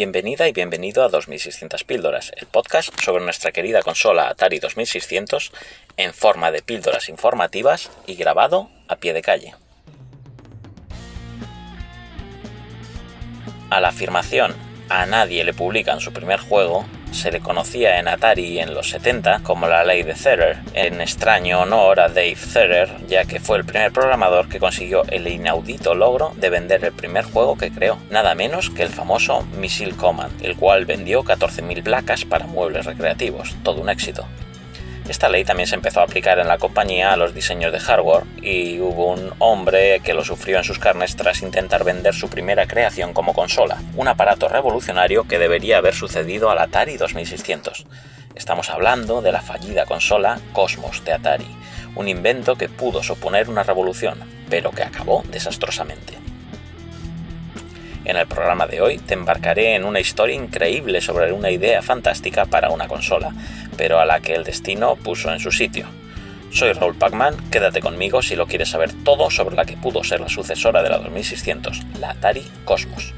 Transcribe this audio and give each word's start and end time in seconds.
Bienvenida 0.00 0.48
y 0.48 0.52
bienvenido 0.52 1.04
a 1.04 1.10
2600 1.10 1.84
píldoras, 1.84 2.32
el 2.38 2.46
podcast 2.46 2.98
sobre 3.02 3.22
nuestra 3.22 3.52
querida 3.52 3.82
consola 3.82 4.30
Atari 4.30 4.58
2600 4.58 5.52
en 5.98 6.14
forma 6.14 6.50
de 6.50 6.62
píldoras 6.62 7.10
informativas 7.10 7.90
y 8.06 8.14
grabado 8.14 8.70
a 8.88 8.96
pie 8.96 9.12
de 9.12 9.20
calle. 9.20 9.54
A 13.68 13.78
la 13.82 13.88
afirmación 13.88 14.56
a 14.88 15.04
nadie 15.04 15.44
le 15.44 15.52
publican 15.52 16.00
su 16.00 16.14
primer 16.14 16.40
juego 16.40 16.86
se 17.12 17.30
le 17.30 17.40
conocía 17.40 17.98
en 17.98 18.08
Atari 18.08 18.60
en 18.60 18.74
los 18.74 18.90
70 18.90 19.40
como 19.42 19.66
la 19.66 19.84
ley 19.84 20.02
de 20.02 20.14
Therer, 20.14 20.58
en 20.74 21.00
extraño 21.00 21.60
honor 21.60 22.00
a 22.00 22.08
Dave 22.08 22.36
Therer, 22.52 23.06
ya 23.06 23.24
que 23.24 23.40
fue 23.40 23.58
el 23.58 23.64
primer 23.64 23.92
programador 23.92 24.48
que 24.48 24.60
consiguió 24.60 25.04
el 25.08 25.26
inaudito 25.26 25.94
logro 25.94 26.32
de 26.36 26.50
vender 26.50 26.84
el 26.84 26.92
primer 26.92 27.24
juego 27.24 27.56
que 27.56 27.70
creó, 27.70 27.98
nada 28.10 28.34
menos 28.34 28.70
que 28.70 28.82
el 28.82 28.88
famoso 28.90 29.42
Missile 29.56 29.96
Command, 29.96 30.44
el 30.44 30.56
cual 30.56 30.84
vendió 30.84 31.24
14.000 31.24 31.82
placas 31.82 32.24
para 32.24 32.46
muebles 32.46 32.86
recreativos, 32.86 33.54
todo 33.62 33.80
un 33.80 33.90
éxito. 33.90 34.26
Esta 35.08 35.28
ley 35.28 35.44
también 35.44 35.66
se 35.66 35.74
empezó 35.74 36.00
a 36.00 36.04
aplicar 36.04 36.38
en 36.38 36.48
la 36.48 36.58
compañía 36.58 37.12
a 37.12 37.16
los 37.16 37.34
diseños 37.34 37.72
de 37.72 37.80
hardware 37.80 38.24
y 38.42 38.78
hubo 38.80 39.10
un 39.10 39.32
hombre 39.38 40.00
que 40.00 40.14
lo 40.14 40.24
sufrió 40.24 40.58
en 40.58 40.64
sus 40.64 40.78
carnes 40.78 41.16
tras 41.16 41.42
intentar 41.42 41.84
vender 41.84 42.14
su 42.14 42.28
primera 42.28 42.66
creación 42.66 43.12
como 43.12 43.34
consola, 43.34 43.78
un 43.96 44.08
aparato 44.08 44.48
revolucionario 44.48 45.24
que 45.24 45.38
debería 45.38 45.78
haber 45.78 45.94
sucedido 45.94 46.50
al 46.50 46.58
Atari 46.58 46.96
2600. 46.96 47.86
Estamos 48.36 48.70
hablando 48.70 49.20
de 49.20 49.32
la 49.32 49.40
fallida 49.40 49.84
consola 49.84 50.40
Cosmos 50.52 51.04
de 51.04 51.12
Atari, 51.12 51.56
un 51.96 52.08
invento 52.08 52.56
que 52.56 52.68
pudo 52.68 53.02
suponer 53.02 53.50
una 53.50 53.64
revolución, 53.64 54.20
pero 54.48 54.70
que 54.70 54.84
acabó 54.84 55.24
desastrosamente. 55.30 56.29
En 58.10 58.16
el 58.16 58.26
programa 58.26 58.66
de 58.66 58.80
hoy 58.80 58.98
te 58.98 59.14
embarcaré 59.14 59.76
en 59.76 59.84
una 59.84 60.00
historia 60.00 60.34
increíble 60.34 61.00
sobre 61.00 61.32
una 61.32 61.52
idea 61.52 61.80
fantástica 61.80 62.44
para 62.44 62.70
una 62.70 62.88
consola, 62.88 63.32
pero 63.76 64.00
a 64.00 64.04
la 64.04 64.18
que 64.18 64.34
el 64.34 64.42
destino 64.42 64.96
puso 64.96 65.32
en 65.32 65.38
su 65.38 65.52
sitio. 65.52 65.86
Soy 66.50 66.72
Raúl 66.72 66.96
Pacman, 66.96 67.36
quédate 67.50 67.80
conmigo 67.80 68.20
si 68.20 68.34
lo 68.34 68.48
quieres 68.48 68.70
saber 68.70 68.90
todo 69.04 69.30
sobre 69.30 69.54
la 69.54 69.64
que 69.64 69.76
pudo 69.76 70.02
ser 70.02 70.20
la 70.20 70.28
sucesora 70.28 70.82
de 70.82 70.88
la 70.88 70.98
2600, 70.98 71.82
la 72.00 72.10
Atari 72.10 72.42
Cosmos. 72.64 73.14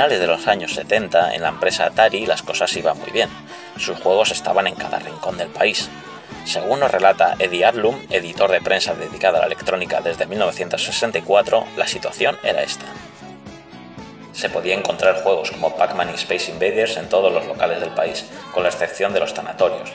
Finales 0.00 0.20
de 0.20 0.28
los 0.28 0.46
años 0.46 0.72
70, 0.72 1.34
en 1.34 1.42
la 1.42 1.50
empresa 1.50 1.84
Atari 1.84 2.24
las 2.24 2.40
cosas 2.40 2.74
iban 2.74 2.98
muy 2.98 3.10
bien. 3.10 3.28
Sus 3.76 4.00
juegos 4.00 4.30
estaban 4.30 4.66
en 4.66 4.74
cada 4.74 4.98
rincón 4.98 5.36
del 5.36 5.48
país. 5.48 5.90
Según 6.46 6.80
nos 6.80 6.90
relata 6.90 7.36
Eddie 7.38 7.66
Adlum, 7.66 8.00
editor 8.08 8.50
de 8.50 8.62
prensa 8.62 8.94
dedicado 8.94 9.36
a 9.36 9.40
la 9.40 9.46
electrónica 9.46 10.00
desde 10.00 10.24
1964, 10.24 11.66
la 11.76 11.86
situación 11.86 12.38
era 12.42 12.62
esta. 12.62 12.86
Se 14.32 14.48
podía 14.48 14.74
encontrar 14.74 15.22
juegos 15.22 15.50
como 15.50 15.76
Pac-Man 15.76 16.08
y 16.12 16.14
Space 16.14 16.50
Invaders 16.50 16.96
en 16.96 17.10
todos 17.10 17.30
los 17.30 17.44
locales 17.44 17.80
del 17.80 17.90
país, 17.90 18.24
con 18.54 18.62
la 18.62 18.70
excepción 18.70 19.12
de 19.12 19.20
los 19.20 19.34
tanatorios. 19.34 19.92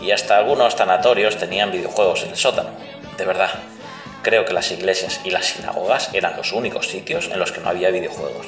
Y 0.00 0.12
hasta 0.12 0.38
algunos 0.38 0.76
tanatorios 0.76 1.38
tenían 1.38 1.72
videojuegos 1.72 2.22
en 2.22 2.30
el 2.30 2.36
sótano. 2.36 2.70
De 3.18 3.24
verdad, 3.24 3.50
creo 4.22 4.44
que 4.44 4.52
las 4.52 4.70
iglesias 4.70 5.20
y 5.24 5.30
las 5.30 5.46
sinagogas 5.46 6.14
eran 6.14 6.36
los 6.36 6.52
únicos 6.52 6.86
sitios 6.86 7.28
en 7.32 7.40
los 7.40 7.50
que 7.50 7.60
no 7.60 7.70
había 7.70 7.90
videojuegos. 7.90 8.46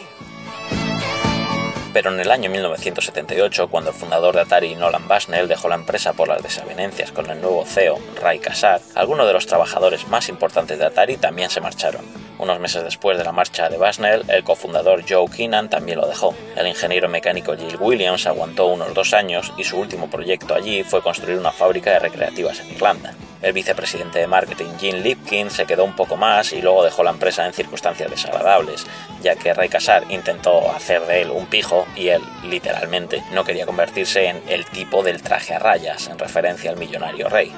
Pero 1.96 2.12
en 2.12 2.20
el 2.20 2.30
año 2.30 2.50
1978, 2.50 3.68
cuando 3.68 3.88
el 3.88 3.96
fundador 3.96 4.34
de 4.34 4.42
Atari, 4.42 4.74
Nolan 4.74 5.08
Bushnell, 5.08 5.48
dejó 5.48 5.70
la 5.70 5.76
empresa 5.76 6.12
por 6.12 6.28
las 6.28 6.42
desavenencias 6.42 7.10
con 7.10 7.30
el 7.30 7.40
nuevo 7.40 7.64
CEO, 7.64 7.98
Ray 8.20 8.38
Kassar, 8.38 8.82
algunos 8.94 9.26
de 9.26 9.32
los 9.32 9.46
trabajadores 9.46 10.06
más 10.06 10.28
importantes 10.28 10.78
de 10.78 10.84
Atari 10.84 11.16
también 11.16 11.48
se 11.48 11.62
marcharon. 11.62 12.04
Unos 12.38 12.60
meses 12.60 12.84
después 12.84 13.16
de 13.16 13.24
la 13.24 13.32
marcha 13.32 13.70
de 13.70 13.78
Bushnell, 13.78 14.26
el 14.28 14.44
cofundador 14.44 15.04
Joe 15.08 15.30
Keenan 15.34 15.70
también 15.70 15.98
lo 15.98 16.06
dejó. 16.06 16.34
El 16.54 16.66
ingeniero 16.66 17.08
mecánico 17.08 17.56
Jill 17.56 17.78
Williams 17.80 18.26
aguantó 18.26 18.66
unos 18.66 18.92
dos 18.92 19.14
años 19.14 19.54
y 19.56 19.64
su 19.64 19.78
último 19.78 20.10
proyecto 20.10 20.54
allí 20.54 20.84
fue 20.84 21.00
construir 21.00 21.38
una 21.38 21.50
fábrica 21.50 21.92
de 21.92 22.00
recreativas 22.00 22.60
en 22.60 22.72
Irlanda. 22.72 23.14
El 23.42 23.52
vicepresidente 23.52 24.18
de 24.18 24.26
marketing 24.26 24.78
Jim 24.78 24.96
Lipkin 24.96 25.50
se 25.50 25.66
quedó 25.66 25.84
un 25.84 25.94
poco 25.94 26.16
más 26.16 26.52
y 26.52 26.62
luego 26.62 26.84
dejó 26.84 27.02
la 27.02 27.10
empresa 27.10 27.46
en 27.46 27.52
circunstancias 27.52 28.10
desagradables, 28.10 28.86
ya 29.22 29.36
que 29.36 29.52
Ray 29.52 29.68
Kassar 29.68 30.04
intentó 30.10 30.70
hacer 30.70 31.06
de 31.06 31.22
él 31.22 31.30
un 31.30 31.46
pijo 31.46 31.86
y 31.96 32.08
él, 32.08 32.22
literalmente, 32.44 33.22
no 33.32 33.44
quería 33.44 33.66
convertirse 33.66 34.26
en 34.26 34.42
el 34.48 34.64
tipo 34.64 35.02
del 35.02 35.22
traje 35.22 35.54
a 35.54 35.58
rayas, 35.58 36.08
en 36.08 36.18
referencia 36.18 36.70
al 36.70 36.76
millonario 36.76 37.28
rey. 37.28 37.52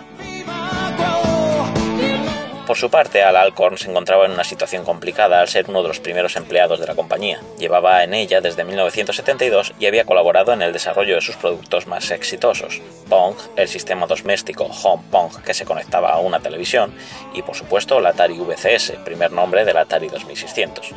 Por 2.69 2.77
su 2.77 2.91
parte, 2.91 3.23
Al 3.23 3.35
Alcorn 3.35 3.79
se 3.79 3.89
encontraba 3.89 4.27
en 4.27 4.33
una 4.33 4.45
situación 4.45 4.85
complicada 4.85 5.41
al 5.41 5.49
ser 5.49 5.71
uno 5.71 5.81
de 5.81 5.89
los 5.89 6.01
primeros 6.01 6.37
empleados 6.37 6.79
de 6.79 6.87
la 6.87 6.95
compañía. 6.95 7.41
Llevaba 7.59 8.05
en 8.05 8.13
ella 8.13 8.43
desde 8.43 8.63
1972 8.63 9.73
y 9.81 9.87
había 9.87 10.05
colaborado 10.05 10.53
en 10.53 10.61
el 10.61 10.75
desarrollo 10.75 11.15
de 11.15 11.23
sus 11.23 11.37
productos 11.37 11.87
más 11.87 12.11
exitosos, 12.11 12.83
Pong, 13.09 13.37
el 13.57 13.69
sistema 13.69 14.07
doméstico 14.07 14.65
Home 14.65 15.03
Pong 15.11 15.43
que 15.43 15.55
se 15.55 15.65
conectaba 15.65 16.13
a 16.13 16.19
una 16.19 16.41
televisión, 16.41 16.93
y 17.33 17.41
por 17.41 17.57
supuesto 17.57 18.01
la 18.01 18.11
Atari 18.11 18.39
VCS, 18.39 18.99
primer 19.03 19.33
nombre 19.33 19.65
del 19.65 19.79
Atari 19.79 20.09
2600. 20.09 20.91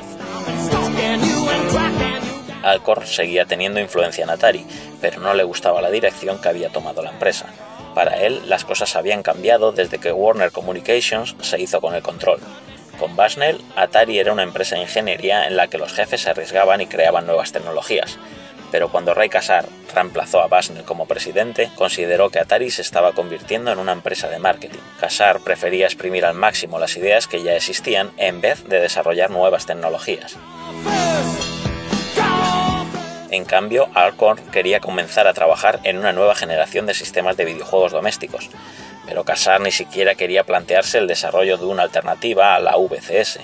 Alcorn 2.64 3.08
seguía 3.08 3.46
teniendo 3.46 3.80
influencia 3.80 4.26
en 4.26 4.30
Atari, 4.30 4.66
pero 5.00 5.22
no 5.22 5.34
le 5.34 5.44
gustaba 5.44 5.82
la 5.82 5.90
dirección 5.90 6.42
que 6.42 6.50
había 6.50 6.68
tomado 6.68 7.02
la 7.02 7.12
empresa. 7.12 7.46
Para 7.94 8.18
él, 8.22 8.42
las 8.48 8.66
cosas 8.66 8.96
habían 8.96 9.24
cambiado 9.24 9.72
desde 9.72 10.00
que 10.00 10.12
Warner 10.12 10.52
Communications 10.52 11.36
se 11.42 11.60
hizo 11.60 11.82
con 11.82 11.94
el 11.94 12.02
control. 12.02 12.40
Con 13.00 13.16
Bushnell, 13.16 13.60
Atari 13.76 14.20
era 14.20 14.32
una 14.32 14.44
empresa 14.44 14.76
de 14.76 14.82
ingeniería 14.82 15.48
en 15.48 15.58
la 15.58 15.68
que 15.68 15.78
los 15.78 15.92
jefes 15.92 16.22
se 16.22 16.30
arriesgaban 16.30 16.82
y 16.82 16.88
creaban 16.88 17.26
nuevas 17.26 17.52
tecnologías. 17.52 18.18
Pero 18.72 18.90
cuando 18.90 19.14
Ray 19.14 19.28
Kassar 19.28 19.66
reemplazó 19.94 20.40
a 20.40 20.48
Bushnell 20.48 20.86
como 20.86 21.06
presidente, 21.06 21.70
consideró 21.76 22.30
que 22.30 22.40
Atari 22.40 22.72
se 22.72 22.82
estaba 22.82 23.12
convirtiendo 23.12 23.72
en 23.72 23.80
una 23.80 23.92
empresa 23.92 24.30
de 24.30 24.40
marketing. 24.40 24.80
Kassar 25.00 25.42
prefería 25.42 25.86
exprimir 25.86 26.26
al 26.26 26.36
máximo 26.36 26.80
las 26.80 26.96
ideas 26.96 27.28
que 27.28 27.44
ya 27.44 27.56
existían 27.56 28.12
en 28.18 28.40
vez 28.40 28.64
de 28.70 28.80
desarrollar 28.80 29.30
nuevas 29.30 29.66
tecnologías. 29.66 30.38
En 33.32 33.46
cambio, 33.46 33.88
Alcorn 33.94 34.52
quería 34.52 34.82
comenzar 34.82 35.26
a 35.26 35.34
trabajar 35.34 35.80
en 35.84 35.98
una 35.98 36.12
nueva 36.12 36.36
generación 36.36 36.86
de 36.86 36.94
sistemas 36.94 37.38
de 37.38 37.46
videojuegos 37.46 37.94
domésticos, 37.94 38.50
pero 39.06 39.24
Casar 39.24 39.62
ni 39.62 39.72
siquiera 39.72 40.16
quería 40.16 40.44
plantearse 40.44 40.98
el 40.98 41.08
desarrollo 41.08 41.58
de 41.58 41.66
una 41.66 41.84
alternativa 41.84 42.56
a 42.56 42.60
la 42.60 42.76
VCS. 42.76 43.40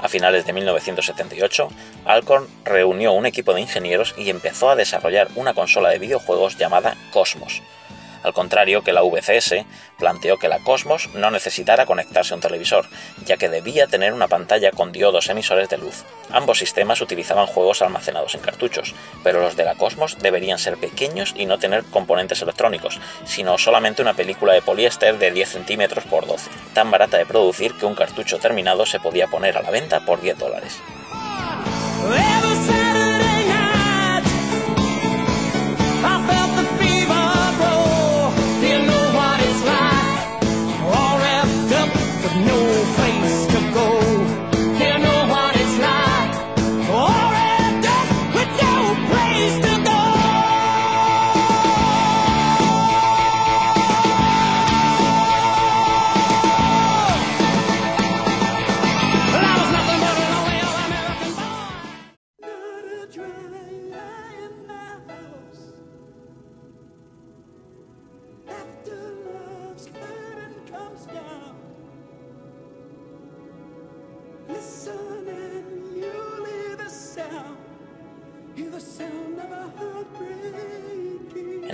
A 0.00 0.08
finales 0.08 0.46
de 0.46 0.52
1978, 0.52 1.68
Alcorn 2.04 2.46
reunió 2.64 3.12
un 3.12 3.26
equipo 3.26 3.52
de 3.52 3.62
ingenieros 3.62 4.14
y 4.16 4.30
empezó 4.30 4.70
a 4.70 4.76
desarrollar 4.76 5.28
una 5.34 5.52
consola 5.52 5.88
de 5.90 5.98
videojuegos 5.98 6.56
llamada 6.56 6.96
Cosmos, 7.12 7.60
al 8.22 8.32
contrario 8.32 8.82
que 8.82 8.92
la 8.92 9.02
VCS, 9.02 9.64
planteó 9.98 10.36
que 10.36 10.48
la 10.48 10.58
Cosmos 10.60 11.08
no 11.14 11.30
necesitara 11.30 11.86
conectarse 11.86 12.32
a 12.32 12.36
un 12.36 12.40
televisor, 12.40 12.86
ya 13.24 13.36
que 13.36 13.48
debía 13.48 13.86
tener 13.86 14.12
una 14.12 14.28
pantalla 14.28 14.70
con 14.72 14.92
diodos 14.92 15.28
emisores 15.28 15.68
de 15.68 15.78
luz. 15.78 16.04
Ambos 16.30 16.58
sistemas 16.58 17.00
utilizaban 17.00 17.46
juegos 17.46 17.82
almacenados 17.82 18.34
en 18.34 18.40
cartuchos, 18.40 18.94
pero 19.22 19.40
los 19.40 19.56
de 19.56 19.64
la 19.64 19.74
Cosmos 19.74 20.18
deberían 20.18 20.58
ser 20.58 20.76
pequeños 20.76 21.34
y 21.36 21.46
no 21.46 21.58
tener 21.58 21.84
componentes 21.84 22.42
electrónicos, 22.42 23.00
sino 23.24 23.58
solamente 23.58 24.02
una 24.02 24.14
película 24.14 24.52
de 24.52 24.62
poliéster 24.62 25.18
de 25.18 25.30
10 25.30 25.48
centímetros 25.48 26.04
por 26.04 26.26
12, 26.26 26.50
tan 26.74 26.90
barata 26.90 27.18
de 27.18 27.26
producir 27.26 27.74
que 27.74 27.86
un 27.86 27.94
cartucho 27.94 28.38
terminado 28.38 28.86
se 28.86 29.00
podía 29.00 29.26
poner 29.26 29.56
a 29.56 29.62
la 29.62 29.70
venta 29.70 30.00
por 30.00 30.20
10 30.20 30.38
dólares. 30.38 30.80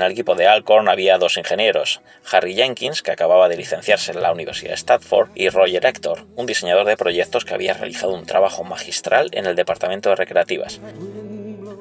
El 0.06 0.12
equipo 0.12 0.34
de 0.34 0.46
Alcorn 0.46 0.88
había 0.88 1.18
dos 1.18 1.36
ingenieros, 1.36 2.00
Harry 2.30 2.54
Jenkins, 2.54 3.02
que 3.02 3.10
acababa 3.10 3.48
de 3.48 3.56
licenciarse 3.56 4.12
en 4.12 4.22
la 4.22 4.32
Universidad 4.32 4.70
de 4.70 4.76
Stanford, 4.76 5.30
y 5.34 5.48
Roger 5.48 5.84
Hector, 5.84 6.26
un 6.36 6.46
diseñador 6.46 6.86
de 6.86 6.96
proyectos 6.96 7.44
que 7.44 7.54
había 7.54 7.74
realizado 7.74 8.14
un 8.14 8.26
trabajo 8.26 8.64
magistral 8.64 9.28
en 9.32 9.46
el 9.46 9.56
departamento 9.56 10.08
de 10.08 10.16
recreativas. 10.16 10.80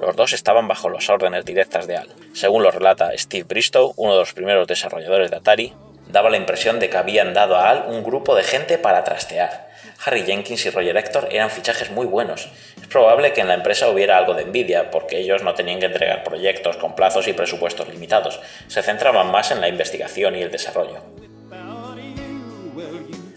Los 0.02 0.16
dos 0.16 0.34
estaban 0.34 0.68
bajo 0.68 0.90
las 0.90 1.10
órdenes 1.10 1.46
directas 1.46 1.88
de 1.88 1.98
Al. 1.98 2.10
Según 2.34 2.64
lo 2.64 2.72
relata 2.72 3.12
Steve 3.18 3.46
Bristow, 3.48 3.94
uno 3.96 4.14
de 4.14 4.20
los 4.20 4.34
primeros 4.34 4.68
desarrolladores 4.68 5.32
de 5.32 5.38
Atari, 5.38 5.74
daba 6.08 6.30
la 6.30 6.38
impresión 6.38 6.80
de 6.80 6.90
que 6.90 6.98
habían 6.98 7.34
dado 7.34 7.56
a 7.56 7.70
Al 7.70 7.86
un 7.88 8.04
grupo 8.04 8.36
de 8.36 8.44
gente 8.44 8.78
para 8.78 9.04
trastear. 9.04 9.70
Harry 10.06 10.24
Jenkins 10.24 10.66
y 10.66 10.70
Roger 10.70 10.98
Hector 10.98 11.28
eran 11.32 11.50
fichajes 11.50 11.90
muy 11.92 12.06
buenos. 12.06 12.50
Es 12.82 12.88
probable 12.88 13.34
que 13.34 13.42
en 13.42 13.48
la 13.48 13.54
empresa 13.54 13.90
hubiera 13.90 14.18
algo 14.18 14.34
de 14.34 14.44
envidia, 14.44 14.92
porque 14.92 15.20
ellos 15.20 15.44
no 15.44 15.54
tenían 15.54 15.80
que 15.80 15.88
entregar 15.88 16.24
proyectos 16.24 16.78
con 16.78 16.96
plazos 16.96 17.28
y 17.28 17.34
presupuestos 17.34 17.88
limitados. 17.90 18.40
Se 18.68 18.84
centraban 18.84 19.32
más 19.32 19.52
en 19.52 19.62
la 19.62 19.68
investigación 19.68 20.36
y 20.36 20.42
el 20.42 20.52
desarrollo. 20.52 21.02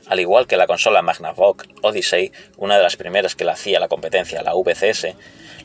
Al 0.08 0.20
igual 0.20 0.46
que 0.46 0.56
la 0.56 0.66
consola 0.66 1.02
Magnavox 1.02 1.68
Odyssey, 1.82 2.32
una 2.56 2.78
de 2.78 2.82
las 2.82 2.96
primeras 2.96 3.34
que 3.34 3.44
la 3.44 3.52
hacía 3.52 3.78
la 3.78 3.88
competencia, 3.88 4.42
la 4.42 4.54
VCS, 4.54 5.14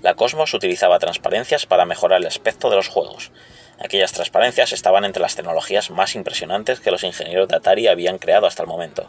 la 0.02 0.16
Cosmos 0.16 0.54
utilizaba 0.54 1.00
transparencias 1.00 1.66
para 1.66 1.86
mejorar 1.86 2.20
el 2.20 2.28
aspecto 2.28 2.70
de 2.70 2.76
los 2.76 2.90
juegos. 2.90 3.32
Aquellas 3.80 4.12
transparencias 4.12 4.72
estaban 4.72 5.06
entre 5.06 5.22
las 5.22 5.36
tecnologías 5.36 5.90
más 5.90 6.16
impresionantes 6.16 6.80
que 6.80 6.92
los 6.92 7.04
ingenieros 7.04 7.48
de 7.48 7.56
Atari 7.56 7.88
habían 7.88 8.18
creado 8.18 8.48
hasta 8.48 8.64
el 8.64 8.68
momento. 8.68 9.08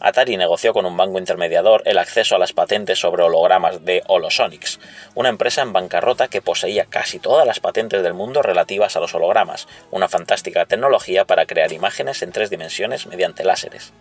Atari 0.00 0.36
negoció 0.36 0.72
con 0.72 0.86
un 0.86 0.96
banco 0.96 1.18
intermediador 1.18 1.82
el 1.84 1.98
acceso 1.98 2.36
a 2.36 2.38
las 2.38 2.52
patentes 2.52 3.00
sobre 3.00 3.24
hologramas 3.24 3.84
de 3.84 4.02
Holosonics, 4.06 4.78
una 5.14 5.28
empresa 5.28 5.62
en 5.62 5.72
bancarrota 5.72 6.28
que 6.28 6.40
poseía 6.40 6.86
casi 6.86 7.18
todas 7.18 7.46
las 7.46 7.58
patentes 7.58 8.02
del 8.02 8.14
mundo 8.14 8.42
relativas 8.42 8.96
a 8.96 9.00
los 9.00 9.14
hologramas, 9.14 9.66
una 9.90 10.08
fantástica 10.08 10.66
tecnología 10.66 11.24
para 11.24 11.46
crear 11.46 11.72
imágenes 11.72 12.22
en 12.22 12.30
tres 12.30 12.48
dimensiones 12.48 13.06
mediante 13.06 13.44
láseres. 13.44 13.92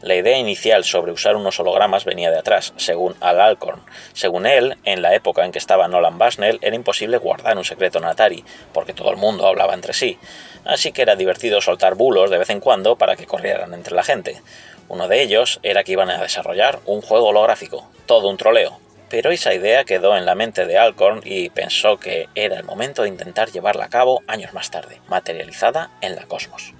La 0.00 0.14
idea 0.14 0.38
inicial 0.38 0.84
sobre 0.84 1.12
usar 1.12 1.36
unos 1.36 1.58
hologramas 1.58 2.04
venía 2.04 2.30
de 2.30 2.38
atrás, 2.38 2.72
según 2.76 3.16
Al 3.20 3.40
Alcorn. 3.40 3.82
Según 4.12 4.46
él, 4.46 4.76
en 4.84 5.02
la 5.02 5.14
época 5.14 5.44
en 5.44 5.52
que 5.52 5.58
estaba 5.58 5.88
Nolan 5.88 6.18
Bushnell 6.18 6.58
era 6.62 6.76
imposible 6.76 7.18
guardar 7.18 7.58
un 7.58 7.64
secreto 7.64 7.98
en 7.98 8.04
Atari, 8.04 8.44
porque 8.72 8.92
todo 8.92 9.10
el 9.10 9.16
mundo 9.16 9.46
hablaba 9.46 9.74
entre 9.74 9.92
sí 9.92 10.18
así 10.68 10.92
que 10.92 11.02
era 11.02 11.16
divertido 11.16 11.60
soltar 11.60 11.94
bulos 11.94 12.30
de 12.30 12.38
vez 12.38 12.50
en 12.50 12.60
cuando 12.60 12.96
para 12.96 13.16
que 13.16 13.26
corrieran 13.26 13.74
entre 13.74 13.94
la 13.94 14.04
gente. 14.04 14.40
Uno 14.88 15.08
de 15.08 15.22
ellos 15.22 15.58
era 15.62 15.82
que 15.82 15.92
iban 15.92 16.10
a 16.10 16.20
desarrollar 16.20 16.78
un 16.86 17.02
juego 17.02 17.28
holográfico, 17.28 17.88
todo 18.06 18.28
un 18.28 18.36
troleo. 18.36 18.78
Pero 19.08 19.30
esa 19.30 19.54
idea 19.54 19.84
quedó 19.84 20.16
en 20.16 20.26
la 20.26 20.34
mente 20.34 20.66
de 20.66 20.76
Alcorn 20.76 21.22
y 21.24 21.48
pensó 21.48 21.96
que 21.98 22.28
era 22.34 22.56
el 22.56 22.64
momento 22.64 23.02
de 23.02 23.08
intentar 23.08 23.50
llevarla 23.50 23.86
a 23.86 23.90
cabo 23.90 24.22
años 24.26 24.52
más 24.52 24.70
tarde, 24.70 25.00
materializada 25.08 25.90
en 26.02 26.14
la 26.14 26.24
Cosmos. 26.24 26.74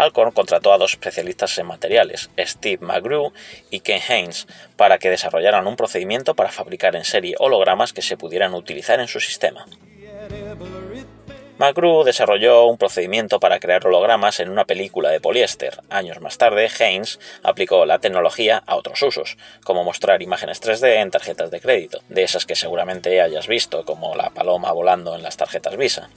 Alcorn 0.00 0.32
contrató 0.32 0.72
a 0.72 0.78
dos 0.78 0.92
especialistas 0.92 1.58
en 1.58 1.66
materiales, 1.66 2.30
Steve 2.38 2.84
McGrew 2.84 3.34
y 3.70 3.80
Ken 3.80 4.00
Haynes, 4.08 4.46
para 4.76 4.98
que 4.98 5.10
desarrollaran 5.10 5.66
un 5.66 5.76
procedimiento 5.76 6.34
para 6.34 6.50
fabricar 6.50 6.96
en 6.96 7.04
serie 7.04 7.34
hologramas 7.38 7.92
que 7.92 8.00
se 8.00 8.16
pudieran 8.16 8.54
utilizar 8.54 8.98
en 8.98 9.08
su 9.08 9.20
sistema. 9.20 9.66
McGrew 11.58 12.04
desarrolló 12.04 12.64
un 12.64 12.78
procedimiento 12.78 13.38
para 13.38 13.60
crear 13.60 13.86
hologramas 13.86 14.40
en 14.40 14.48
una 14.48 14.64
película 14.64 15.10
de 15.10 15.20
poliéster. 15.20 15.82
Años 15.90 16.22
más 16.22 16.38
tarde, 16.38 16.70
Haynes 16.78 17.20
aplicó 17.42 17.84
la 17.84 17.98
tecnología 17.98 18.62
a 18.66 18.76
otros 18.76 19.02
usos, 19.02 19.36
como 19.62 19.84
mostrar 19.84 20.22
imágenes 20.22 20.62
3D 20.62 21.02
en 21.02 21.10
tarjetas 21.10 21.50
de 21.50 21.60
crédito, 21.60 22.00
de 22.08 22.22
esas 22.22 22.46
que 22.46 22.56
seguramente 22.56 23.20
hayas 23.20 23.46
visto, 23.46 23.84
como 23.84 24.16
la 24.16 24.30
paloma 24.30 24.72
volando 24.72 25.14
en 25.14 25.22
las 25.22 25.36
tarjetas 25.36 25.76
Visa. 25.76 26.08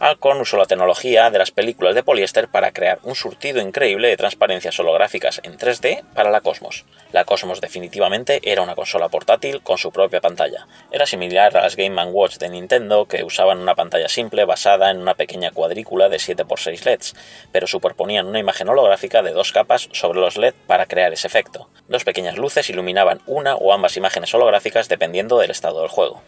Alcorn 0.00 0.40
usó 0.40 0.56
la 0.56 0.66
tecnología 0.66 1.28
de 1.28 1.40
las 1.40 1.50
películas 1.50 1.96
de 1.96 2.04
poliéster 2.04 2.46
para 2.46 2.70
crear 2.70 3.00
un 3.02 3.16
surtido 3.16 3.60
increíble 3.60 4.06
de 4.06 4.16
transparencias 4.16 4.78
holográficas 4.78 5.40
en 5.42 5.58
3D 5.58 6.04
para 6.14 6.30
la 6.30 6.40
Cosmos. 6.40 6.84
La 7.10 7.24
Cosmos 7.24 7.60
definitivamente 7.60 8.40
era 8.44 8.62
una 8.62 8.76
consola 8.76 9.08
portátil 9.08 9.60
con 9.60 9.76
su 9.76 9.90
propia 9.90 10.20
pantalla. 10.20 10.68
Era 10.92 11.04
similar 11.04 11.56
a 11.56 11.62
las 11.62 11.74
Game 11.74 12.00
Watch 12.12 12.38
de 12.38 12.48
Nintendo 12.48 13.06
que 13.06 13.24
usaban 13.24 13.58
una 13.58 13.74
pantalla 13.74 14.08
simple 14.08 14.44
basada 14.44 14.92
en 14.92 14.98
una 14.98 15.14
pequeña 15.14 15.50
cuadrícula 15.50 16.08
de 16.08 16.18
7x6 16.18 16.84
LEDs, 16.84 17.16
pero 17.50 17.66
superponían 17.66 18.26
una 18.26 18.38
imagen 18.38 18.68
holográfica 18.68 19.22
de 19.22 19.32
dos 19.32 19.50
capas 19.50 19.88
sobre 19.90 20.20
los 20.20 20.36
LED 20.36 20.54
para 20.68 20.86
crear 20.86 21.12
ese 21.12 21.26
efecto. 21.26 21.68
Dos 21.88 22.04
pequeñas 22.04 22.38
luces 22.38 22.70
iluminaban 22.70 23.20
una 23.26 23.56
o 23.56 23.72
ambas 23.72 23.96
imágenes 23.96 24.32
holográficas 24.32 24.88
dependiendo 24.88 25.38
del 25.38 25.50
estado 25.50 25.80
del 25.80 25.90
juego. 25.90 26.22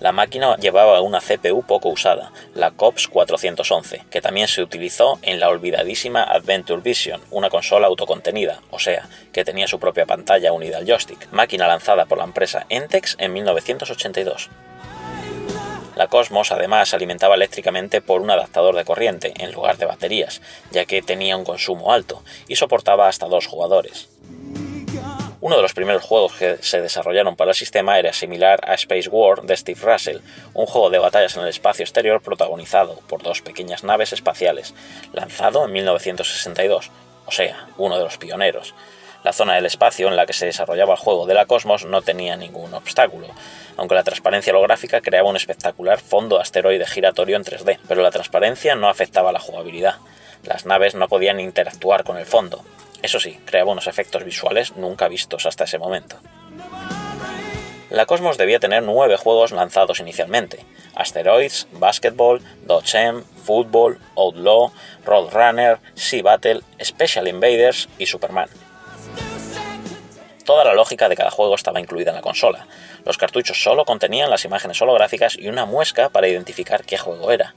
La 0.00 0.12
máquina 0.12 0.56
llevaba 0.56 1.02
una 1.02 1.20
CPU 1.20 1.62
poco 1.62 1.90
usada, 1.90 2.32
la 2.54 2.70
COPS 2.70 3.08
411, 3.08 4.04
que 4.10 4.22
también 4.22 4.48
se 4.48 4.62
utilizó 4.62 5.18
en 5.20 5.38
la 5.38 5.50
olvidadísima 5.50 6.22
Adventure 6.22 6.80
Vision, 6.80 7.20
una 7.30 7.50
consola 7.50 7.86
autocontenida, 7.86 8.62
o 8.70 8.78
sea, 8.78 9.06
que 9.30 9.44
tenía 9.44 9.68
su 9.68 9.78
propia 9.78 10.06
pantalla 10.06 10.54
unida 10.54 10.78
al 10.78 10.86
joystick, 10.86 11.30
máquina 11.32 11.68
lanzada 11.68 12.06
por 12.06 12.16
la 12.16 12.24
empresa 12.24 12.64
Entex 12.70 13.16
en 13.18 13.34
1982. 13.34 14.48
La 15.96 16.06
Cosmos 16.06 16.50
además 16.50 16.94
alimentaba 16.94 17.34
eléctricamente 17.34 18.00
por 18.00 18.22
un 18.22 18.30
adaptador 18.30 18.74
de 18.74 18.86
corriente 18.86 19.34
en 19.36 19.52
lugar 19.52 19.76
de 19.76 19.84
baterías, 19.84 20.40
ya 20.70 20.86
que 20.86 21.02
tenía 21.02 21.36
un 21.36 21.44
consumo 21.44 21.92
alto 21.92 22.22
y 22.48 22.56
soportaba 22.56 23.06
hasta 23.06 23.26
dos 23.26 23.46
jugadores. 23.46 24.08
Uno 25.42 25.56
de 25.56 25.62
los 25.62 25.72
primeros 25.72 26.02
juegos 26.02 26.34
que 26.34 26.58
se 26.60 26.82
desarrollaron 26.82 27.34
para 27.34 27.52
el 27.52 27.54
sistema 27.54 27.98
era 27.98 28.12
similar 28.12 28.60
a 28.68 28.74
Space 28.74 29.08
War 29.08 29.40
de 29.40 29.56
Steve 29.56 29.80
Russell, 29.82 30.18
un 30.52 30.66
juego 30.66 30.90
de 30.90 30.98
batallas 30.98 31.34
en 31.34 31.42
el 31.42 31.48
espacio 31.48 31.82
exterior 31.82 32.20
protagonizado 32.20 33.00
por 33.08 33.22
dos 33.22 33.40
pequeñas 33.40 33.82
naves 33.82 34.12
espaciales, 34.12 34.74
lanzado 35.14 35.64
en 35.64 35.72
1962, 35.72 36.90
o 37.24 37.32
sea, 37.32 37.68
uno 37.78 37.96
de 37.96 38.04
los 38.04 38.18
pioneros. 38.18 38.74
La 39.24 39.32
zona 39.32 39.54
del 39.54 39.64
espacio 39.64 40.08
en 40.08 40.16
la 40.16 40.26
que 40.26 40.34
se 40.34 40.44
desarrollaba 40.44 40.92
el 40.92 41.00
juego 41.00 41.24
de 41.24 41.32
la 41.32 41.46
Cosmos 41.46 41.86
no 41.86 42.02
tenía 42.02 42.36
ningún 42.36 42.74
obstáculo, 42.74 43.28
aunque 43.78 43.94
la 43.94 44.04
transparencia 44.04 44.52
holográfica 44.52 45.00
creaba 45.00 45.30
un 45.30 45.36
espectacular 45.36 46.00
fondo 46.00 46.38
asteroide 46.38 46.86
giratorio 46.86 47.36
en 47.36 47.44
3D, 47.44 47.78
pero 47.88 48.02
la 48.02 48.10
transparencia 48.10 48.74
no 48.74 48.90
afectaba 48.90 49.32
la 49.32 49.40
jugabilidad. 49.40 49.96
Las 50.42 50.66
naves 50.66 50.94
no 50.94 51.08
podían 51.08 51.40
interactuar 51.40 52.04
con 52.04 52.18
el 52.18 52.26
fondo, 52.26 52.62
eso 53.02 53.20
sí, 53.20 53.38
creaba 53.44 53.72
unos 53.72 53.86
efectos 53.86 54.24
visuales 54.24 54.76
nunca 54.76 55.08
vistos 55.08 55.46
hasta 55.46 55.64
ese 55.64 55.78
momento. 55.78 56.16
La 57.90 58.06
Cosmos 58.06 58.38
debía 58.38 58.60
tener 58.60 58.84
nueve 58.84 59.16
juegos 59.16 59.50
lanzados 59.50 59.98
inicialmente: 59.98 60.64
Asteroids, 60.94 61.66
Basketball, 61.72 62.40
Dodge 62.64 63.24
Football, 63.44 63.98
Outlaw, 64.16 64.70
Roadrunner, 65.04 65.80
Sea 65.94 66.22
Battle, 66.22 66.60
Special 66.80 67.26
Invaders 67.26 67.88
y 67.98 68.06
Superman. 68.06 68.48
Toda 70.44 70.64
la 70.64 70.74
lógica 70.74 71.08
de 71.08 71.16
cada 71.16 71.30
juego 71.30 71.54
estaba 71.54 71.80
incluida 71.80 72.10
en 72.10 72.16
la 72.16 72.22
consola. 72.22 72.66
Los 73.04 73.18
cartuchos 73.18 73.62
solo 73.62 73.84
contenían 73.84 74.30
las 74.30 74.44
imágenes 74.44 74.80
holográficas 74.82 75.36
y 75.36 75.48
una 75.48 75.64
muesca 75.64 76.08
para 76.10 76.28
identificar 76.28 76.84
qué 76.84 76.98
juego 76.98 77.30
era. 77.30 77.54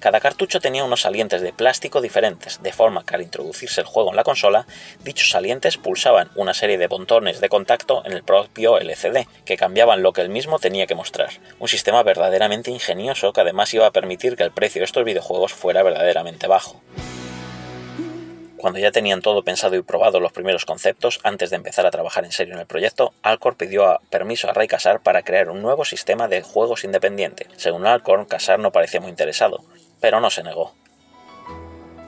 Cada 0.00 0.18
cartucho 0.20 0.60
tenía 0.60 0.82
unos 0.82 1.02
salientes 1.02 1.42
de 1.42 1.52
plástico 1.52 2.00
diferentes, 2.00 2.62
de 2.62 2.72
forma 2.72 3.04
que 3.04 3.14
al 3.14 3.20
introducirse 3.20 3.82
el 3.82 3.86
juego 3.86 4.08
en 4.08 4.16
la 4.16 4.24
consola, 4.24 4.66
dichos 5.04 5.28
salientes 5.28 5.76
pulsaban 5.76 6.30
una 6.36 6.54
serie 6.54 6.78
de 6.78 6.86
botones 6.86 7.42
de 7.42 7.50
contacto 7.50 8.02
en 8.06 8.12
el 8.12 8.22
propio 8.22 8.78
LCD, 8.78 9.26
que 9.44 9.58
cambiaban 9.58 10.02
lo 10.02 10.14
que 10.14 10.22
el 10.22 10.30
mismo 10.30 10.58
tenía 10.58 10.86
que 10.86 10.94
mostrar. 10.94 11.28
Un 11.58 11.68
sistema 11.68 12.02
verdaderamente 12.02 12.70
ingenioso 12.70 13.34
que 13.34 13.42
además 13.42 13.74
iba 13.74 13.86
a 13.86 13.90
permitir 13.90 14.36
que 14.36 14.42
el 14.42 14.52
precio 14.52 14.80
de 14.80 14.86
estos 14.86 15.04
videojuegos 15.04 15.52
fuera 15.52 15.82
verdaderamente 15.82 16.46
bajo. 16.46 16.80
Cuando 18.60 18.78
ya 18.78 18.92
tenían 18.92 19.22
todo 19.22 19.42
pensado 19.42 19.74
y 19.76 19.82
probado 19.82 20.20
los 20.20 20.32
primeros 20.32 20.66
conceptos, 20.66 21.20
antes 21.24 21.48
de 21.48 21.56
empezar 21.56 21.86
a 21.86 21.90
trabajar 21.90 22.26
en 22.26 22.32
serio 22.32 22.52
en 22.52 22.60
el 22.60 22.66
proyecto, 22.66 23.14
Alcor 23.22 23.56
pidió 23.56 24.00
permiso 24.10 24.50
a 24.50 24.52
Ray 24.52 24.68
Casar 24.68 25.00
para 25.00 25.22
crear 25.22 25.48
un 25.48 25.62
nuevo 25.62 25.86
sistema 25.86 26.28
de 26.28 26.42
juegos 26.42 26.84
independiente. 26.84 27.46
Según 27.56 27.86
Alcor, 27.86 28.26
Casar 28.26 28.58
no 28.58 28.70
parecía 28.70 29.00
muy 29.00 29.08
interesado, 29.08 29.64
pero 30.00 30.20
no 30.20 30.30
se 30.30 30.42
negó. 30.42 30.74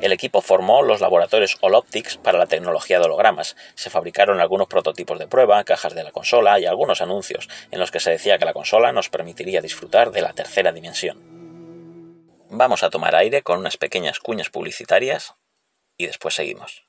El 0.00 0.12
equipo 0.12 0.40
formó 0.40 0.82
los 0.82 1.00
laboratorios 1.00 1.56
Holoptics 1.61 2.16
para 2.16 2.37
la 2.37 2.46
tecnología 2.46 2.99
de 2.99 3.04
hologramas. 3.04 3.56
Se 3.76 3.88
fabricaron 3.88 4.40
algunos 4.40 4.66
prototipos 4.66 5.16
de 5.20 5.28
prueba, 5.28 5.62
cajas 5.62 5.94
de 5.94 6.02
la 6.02 6.11
consola 6.11 6.58
y 6.58 6.66
algunos 6.66 7.00
anuncios 7.00 7.49
en 7.70 7.78
los 7.78 7.92
que 7.92 8.00
se 8.00 8.11
decía 8.11 8.37
que 8.37 8.44
la 8.44 8.52
consola 8.52 8.90
nos 8.90 9.11
permitiría 9.11 9.61
disfrutar 9.61 10.11
de 10.11 10.22
la 10.22 10.32
tercera 10.32 10.72
dimensión. 10.72 11.20
Vamos 12.50 12.82
a 12.82 12.90
tomar 12.90 13.14
aire 13.14 13.42
con 13.42 13.61
unas 13.61 13.76
pequeñas 13.76 14.18
cuñas 14.18 14.50
publicitarias 14.50 15.34
y 15.96 16.06
después 16.06 16.34
seguimos. 16.34 16.84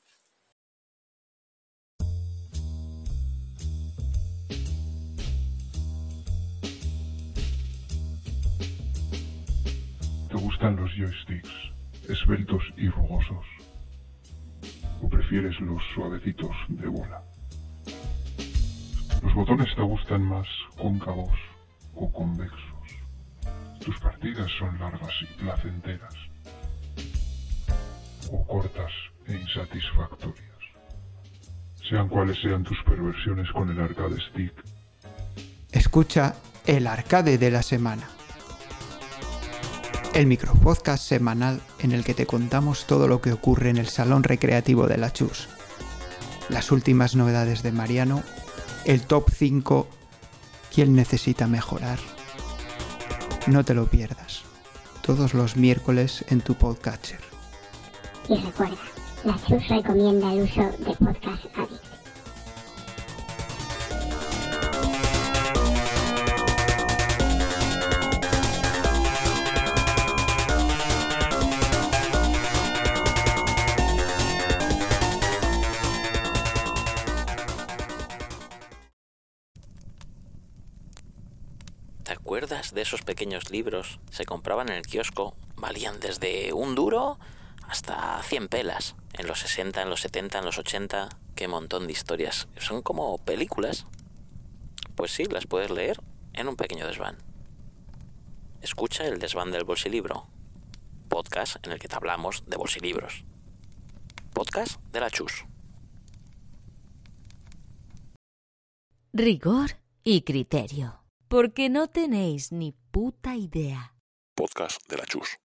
Gustan 10.54 10.76
los 10.76 10.92
joysticks 10.92 11.50
esbeltos 12.08 12.62
y 12.78 12.88
rugosos? 12.88 13.44
¿O 15.02 15.10
prefieres 15.10 15.60
los 15.60 15.82
suavecitos 15.96 16.56
de 16.68 16.88
bola? 16.88 17.24
Los 19.24 19.34
botones 19.34 19.74
te 19.76 19.82
gustan 19.82 20.22
más 20.22 20.46
cóncavos 20.78 21.36
o 21.96 22.12
convexos. 22.12 22.60
Tus 23.84 24.00
partidas 24.00 24.52
son 24.60 24.78
largas 24.78 25.14
y 25.22 25.42
placenteras. 25.42 26.14
O 28.32 28.46
cortas 28.46 28.92
e 29.26 29.34
insatisfactorias. 29.34 30.60
Sean 31.90 32.10
cuales 32.10 32.40
sean 32.40 32.64
tus 32.64 32.78
perversiones 32.84 33.52
con 33.52 33.72
el 33.72 33.80
arcade 33.80 34.22
stick. 34.30 34.54
Escucha 35.72 36.36
el 36.68 36.86
arcade 36.86 37.40
de 37.40 37.50
la 37.50 37.64
semana. 37.64 38.08
El 40.14 40.28
micropodcast 40.28 41.04
semanal 41.04 41.60
en 41.80 41.92
el 41.92 42.04
que 42.04 42.14
te 42.14 42.28
contamos 42.28 42.86
todo 42.86 43.08
lo 43.08 43.20
que 43.20 43.34
ocurre 43.34 43.72
en 43.72 43.78
el 43.78 43.88
salón 43.88 44.22
recreativo 44.22 44.86
de 44.86 44.98
la 44.98 45.12
Chus. 45.12 45.50
Las 46.50 46.72
últimas 46.72 47.16
novedades 47.16 47.64
de 47.64 47.72
Mariano, 47.72 48.22
el 48.86 49.02
top 49.02 49.32
5, 49.32 49.88
quién 50.72 50.96
necesita 50.96 51.48
mejorar. 51.48 51.98
No 53.48 53.66
te 53.66 53.74
lo 53.74 53.88
pierdas. 53.88 54.44
Todos 55.02 55.34
los 55.34 55.58
miércoles 55.58 56.24
en 56.30 56.42
tu 56.42 56.54
podcatcher. 56.54 57.20
Y 58.30 58.36
recuerda, 58.36 58.78
la 59.24 59.36
Chus 59.48 59.68
recomienda 59.68 60.32
el 60.32 60.44
uso 60.44 60.62
de 60.62 60.96
Podcast 60.96 61.46
Addict. 61.56 61.93
Esos 82.84 83.02
pequeños 83.02 83.50
libros? 83.50 84.00
Se 84.12 84.26
compraban 84.26 84.70
en 84.70 84.76
el 84.76 84.86
kiosco, 84.86 85.36
valían 85.56 86.00
desde 86.00 86.54
un 86.54 86.76
duro 86.76 87.18
hasta 87.68 88.22
100 88.24 88.48
pelas. 88.48 88.96
En 89.14 89.28
los 89.28 89.40
60, 89.40 89.82
en 89.82 89.90
los 89.90 90.02
70, 90.02 90.40
en 90.40 90.46
los 90.46 90.58
80, 90.58 91.10
qué 91.36 91.48
montón 91.48 91.88
de 91.88 91.94
historias. 91.94 92.48
Son 92.58 92.82
como 92.82 93.18
películas. 93.18 93.86
Pues 94.96 95.12
sí, 95.12 95.26
las 95.26 95.48
puedes 95.48 95.72
leer 95.72 96.00
en 96.34 96.48
un 96.48 96.56
pequeño 96.56 96.86
desván. 96.86 97.18
Escucha 98.62 99.06
el 99.06 99.20
desván 99.20 99.52
del 99.52 99.64
bolsilibro. 99.64 100.28
Podcast 101.10 101.66
en 101.66 101.74
el 101.74 101.80
que 101.80 101.88
te 101.88 101.96
hablamos 101.96 102.44
de 102.48 102.58
bolsilibros. 102.58 103.26
Podcast 104.34 104.80
de 104.92 105.00
la 105.00 105.10
Chus. 105.10 105.46
Rigor 109.14 109.78
y 110.04 110.22
criterio. 110.22 111.03
Porque 111.34 111.68
no 111.68 111.88
tenéis 111.88 112.52
ni 112.52 112.74
puta 112.92 113.36
idea. 113.36 113.96
Podcast 114.36 114.88
de 114.88 114.98
la 114.98 115.06
Chus. 115.08 115.40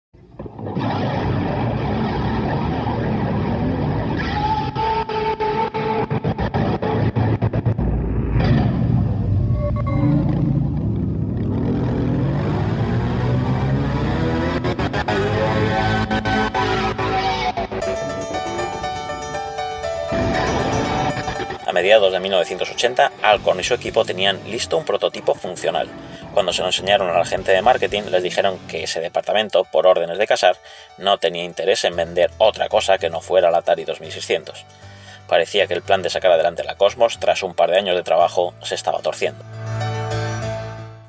Mediados 21.76 22.11
de 22.11 22.21
1980, 22.21 23.12
Alcorn 23.21 23.61
y 23.61 23.62
su 23.62 23.75
equipo 23.75 24.02
tenían 24.02 24.40
listo 24.50 24.78
un 24.78 24.87
prototipo 24.87 25.35
funcional. 25.35 25.88
Cuando 26.33 26.54
se 26.54 26.62
lo 26.62 26.68
enseñaron 26.68 27.11
a 27.11 27.18
la 27.18 27.26
gente 27.26 27.52
de 27.52 27.61
marketing, 27.61 28.04
les 28.11 28.23
dijeron 28.23 28.59
que 28.66 28.85
ese 28.85 28.99
departamento, 29.00 29.64
por 29.64 29.87
órdenes 29.87 30.16
de 30.16 30.26
casar, 30.26 30.56
no 30.97 31.18
tenía 31.18 31.45
interés 31.45 31.85
en 31.85 31.95
vender 31.95 32.30
otra 32.38 32.71
cosa 32.71 32.97
que 32.97 33.11
no 33.11 33.21
fuera 33.21 33.50
la 33.50 33.59
Atari 33.59 33.85
2600. 33.85 34.64
Parecía 35.28 35.66
que 35.66 35.75
el 35.75 35.83
plan 35.83 36.00
de 36.00 36.09
sacar 36.09 36.33
adelante 36.33 36.64
la 36.64 36.76
Cosmos, 36.76 37.18
tras 37.21 37.42
un 37.42 37.54
par 37.54 37.71
de 37.71 37.76
años 37.76 37.95
de 37.95 38.02
trabajo, 38.02 38.54
se 38.62 38.75
estaba 38.75 39.00
torciendo. 39.00 39.45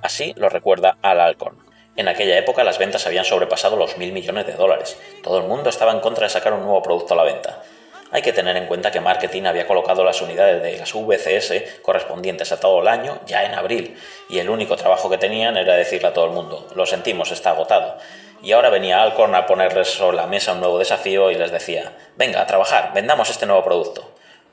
Así 0.02 0.34
lo 0.36 0.50
recuerda 0.50 0.98
Al 1.02 1.22
Alcorn. 1.22 1.60
En 1.96 2.10
aquella 2.10 2.38
época 2.38 2.66
las 2.66 2.78
ventas 2.78 3.08
habían 3.08 3.24
sobrepasado 3.24 3.78
los 3.78 3.98
mil 3.98 4.12
millones 4.12 4.46
de 4.46 4.54
dólares. 4.54 4.98
Todo 5.24 5.38
el 5.38 5.48
mundo 5.48 5.70
estaba 5.70 5.94
en 5.94 6.02
contra 6.02 6.26
de 6.26 6.30
sacar 6.30 6.52
un 6.52 6.64
nuevo 6.64 6.84
producto 6.84 7.14
a 7.14 7.18
la 7.18 7.24
venta. 7.24 7.64
Hay 8.12 8.22
que 8.22 8.32
tener 8.32 8.56
en 8.56 8.68
cuenta 8.68 8.90
que 8.90 9.02
marketing 9.02 9.44
había 9.44 9.68
colocado 9.68 10.04
las 10.04 10.22
unidades 10.22 10.64
de 10.64 10.78
las 10.78 10.94
VCS 10.94 11.82
correspondientes 11.82 12.52
a 12.54 12.60
todo 12.60 12.82
el 12.82 12.88
año 12.88 13.20
ya 13.26 13.44
en 13.44 13.54
abril, 13.54 13.98
y 14.30 14.40
el 14.40 14.50
único 14.50 14.78
trabajo 14.78 15.10
que 15.10 15.18
tenían 15.18 15.58
era 15.58 15.76
decirle 15.76 16.08
a 16.08 16.14
todo 16.14 16.26
el 16.26 16.32
mundo, 16.32 16.68
lo 16.74 16.86
sentimos, 16.86 17.32
está 17.32 17.52
agotado. 17.52 17.98
Y 18.42 18.54
ahora 18.54 18.70
venía 18.70 19.02
Alcorn 19.02 19.36
a 19.36 19.46
ponerles 19.46 19.90
sobre 19.90 20.16
la 20.16 20.28
mesa 20.28 20.54
un 20.54 20.60
nuevo 20.60 20.80
desafío 20.80 21.32
y 21.32 21.36
les 21.36 21.52
decía, 21.52 21.92
venga, 22.16 22.42
a 22.42 22.48
trabajar, 22.48 22.92
vendamos 22.94 23.30
este 23.30 23.46
nuevo 23.46 23.64
producto. 23.64 24.12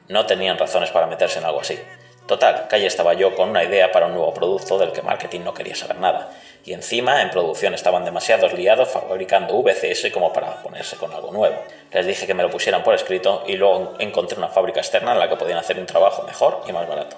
No 0.08 0.26
tenían 0.26 0.58
razones 0.58 0.90
para 0.90 1.06
meterse 1.06 1.38
en 1.38 1.44
algo 1.44 1.60
así. 1.60 1.78
Total, 2.26 2.66
ahí 2.70 2.86
estaba 2.86 3.12
yo 3.12 3.34
con 3.34 3.50
una 3.50 3.62
idea 3.62 3.92
para 3.92 4.06
un 4.06 4.14
nuevo 4.14 4.32
producto 4.32 4.78
del 4.78 4.92
que 4.92 5.02
marketing 5.02 5.40
no 5.40 5.52
quería 5.52 5.76
saber 5.76 5.98
nada. 5.98 6.30
Y 6.66 6.72
encima, 6.72 7.20
en 7.20 7.30
producción 7.30 7.74
estaban 7.74 8.06
demasiado 8.06 8.48
liados 8.48 8.88
fabricando 8.88 9.62
VCS 9.62 10.10
como 10.12 10.32
para 10.32 10.62
ponerse 10.62 10.96
con 10.96 11.12
algo 11.12 11.30
nuevo. 11.30 11.56
Les 11.92 12.06
dije 12.06 12.26
que 12.26 12.32
me 12.32 12.42
lo 12.42 12.50
pusieran 12.50 12.82
por 12.82 12.94
escrito 12.94 13.44
y 13.46 13.56
luego 13.56 13.94
encontré 13.98 14.38
una 14.38 14.48
fábrica 14.48 14.80
externa 14.80 15.12
en 15.12 15.18
la 15.18 15.28
que 15.28 15.36
podían 15.36 15.58
hacer 15.58 15.78
un 15.78 15.84
trabajo 15.84 16.22
mejor 16.22 16.62
y 16.66 16.72
más 16.72 16.88
barato. 16.88 17.16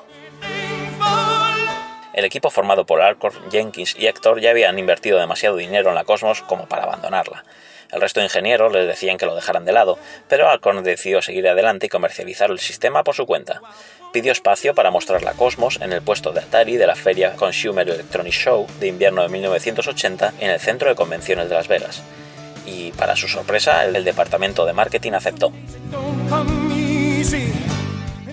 El 2.13 2.25
equipo 2.25 2.51
formado 2.51 2.87
por 2.87 3.01
Alcorn, 3.03 3.51
Jenkins 3.51 3.95
y 3.97 4.07
Héctor 4.07 4.41
ya 4.41 4.51
habían 4.51 4.79
invertido 4.79 5.19
demasiado 5.19 5.57
dinero 5.57 5.91
en 5.91 5.95
la 5.95 6.05
Cosmos 6.05 6.43
como 6.43 6.67
para 6.67 6.85
abandonarla. 6.85 7.45
El 7.93 8.01
resto 8.01 8.21
de 8.21 8.27
ingenieros 8.27 8.73
les 8.73 8.87
decían 8.87 9.19
que 9.19 9.27
lo 9.27 9.35
dejaran 9.35 9.65
de 9.65 9.73
lado, 9.73 9.99
pero 10.29 10.49
Alcorn 10.49 10.83
decidió 10.83 11.23
seguir 11.23 11.49
adelante 11.49 11.87
y 11.87 11.89
comercializar 11.89 12.51
el 12.51 12.59
sistema 12.59 13.05
por 13.05 13.15
su 13.15 13.27
cuenta. 13.27 13.61
Pidió 14.13 14.33
espacio 14.33 14.75
para 14.75 14.91
mostrar 14.91 15.23
la 15.23 15.33
Cosmos 15.33 15.79
en 15.81 15.93
el 15.93 16.03
puesto 16.03 16.33
de 16.33 16.41
Atari 16.41 16.77
de 16.77 16.87
la 16.87 16.97
feria 16.97 17.35
Consumer 17.35 17.89
Electronic 17.89 18.33
Show 18.33 18.67
de 18.81 18.89
invierno 18.89 19.23
de 19.23 19.29
1980 19.29 20.35
en 20.41 20.51
el 20.51 20.61
centro 20.61 20.89
de 20.89 20.95
convenciones 20.95 21.49
de 21.49 21.55
Las 21.55 21.69
Vegas. 21.69 22.03
Y 22.67 22.91
para 22.93 23.15
su 23.15 23.29
sorpresa, 23.29 23.85
el 23.85 24.05
departamento 24.05 24.67
de 24.67 24.73
marketing 24.73 25.13
aceptó. 25.13 25.53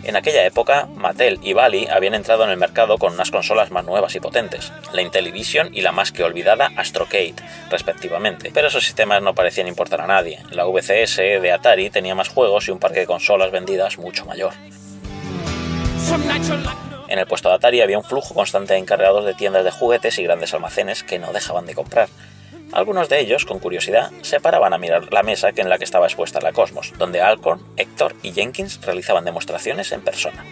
En 0.03 0.17
aquella 0.17 0.45
época, 0.45 0.87
Mattel 0.95 1.39
y 1.41 1.53
Bally 1.53 1.87
habían 1.87 2.13
entrado 2.13 2.43
en 2.43 2.49
el 2.49 2.57
mercado 2.57 2.97
con 2.97 3.13
unas 3.13 3.31
consolas 3.31 3.71
más 3.71 3.85
nuevas 3.85 4.13
y 4.15 4.19
potentes, 4.19 4.73
la 4.91 5.01
Intellivision 5.01 5.69
y 5.73 5.81
la 5.81 5.93
más 5.93 6.11
que 6.11 6.23
olvidada 6.23 6.71
Astrocade, 6.75 7.35
respectivamente, 7.69 8.51
pero 8.53 8.67
esos 8.67 8.83
sistemas 8.83 9.21
no 9.21 9.33
parecían 9.33 9.67
importar 9.67 10.01
a 10.01 10.07
nadie. 10.07 10.39
La 10.51 10.65
VCS 10.65 11.17
de 11.17 11.51
Atari 11.53 11.89
tenía 11.89 12.15
más 12.15 12.27
juegos 12.27 12.67
y 12.67 12.71
un 12.71 12.79
parque 12.79 12.99
de 12.99 13.05
consolas 13.05 13.51
vendidas 13.51 13.97
mucho 13.97 14.25
mayor. 14.25 14.53
En 17.07 17.19
el 17.19 17.27
puesto 17.27 17.47
de 17.47 17.55
Atari 17.55 17.81
había 17.81 17.97
un 17.97 18.03
flujo 18.03 18.33
constante 18.33 18.73
de 18.73 18.79
encargados 18.79 19.23
de 19.23 19.35
tiendas 19.35 19.63
de 19.63 19.71
juguetes 19.71 20.19
y 20.19 20.23
grandes 20.23 20.53
almacenes 20.53 21.03
que 21.03 21.17
no 21.17 21.31
dejaban 21.31 21.65
de 21.65 21.75
comprar. 21.75 22.09
Algunos 22.73 23.07
de 23.07 23.19
ellos, 23.19 23.45
con 23.45 23.59
curiosidad, 23.59 24.11
se 24.23 24.39
paraban 24.39 24.73
a 24.73 24.79
mirar 24.79 25.13
la 25.13 25.21
mesa 25.21 25.51
en 25.55 25.69
la 25.69 25.77
que 25.77 25.83
estaba 25.83 26.07
expuesta 26.07 26.41
la 26.41 26.53
Cosmos, 26.53 26.91
donde 26.97 27.21
Alcorn, 27.21 27.61
Héctor 27.77 28.15
y 28.23 28.31
Jenkins 28.31 28.81
realizaban 28.83 29.25
demostraciones 29.25 29.91
en 29.91 30.01
persona. 30.01 30.43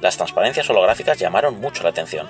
Las 0.00 0.16
transparencias 0.16 0.70
holográficas 0.70 1.18
llamaron 1.18 1.60
mucho 1.60 1.82
la 1.82 1.88
atención. 1.90 2.28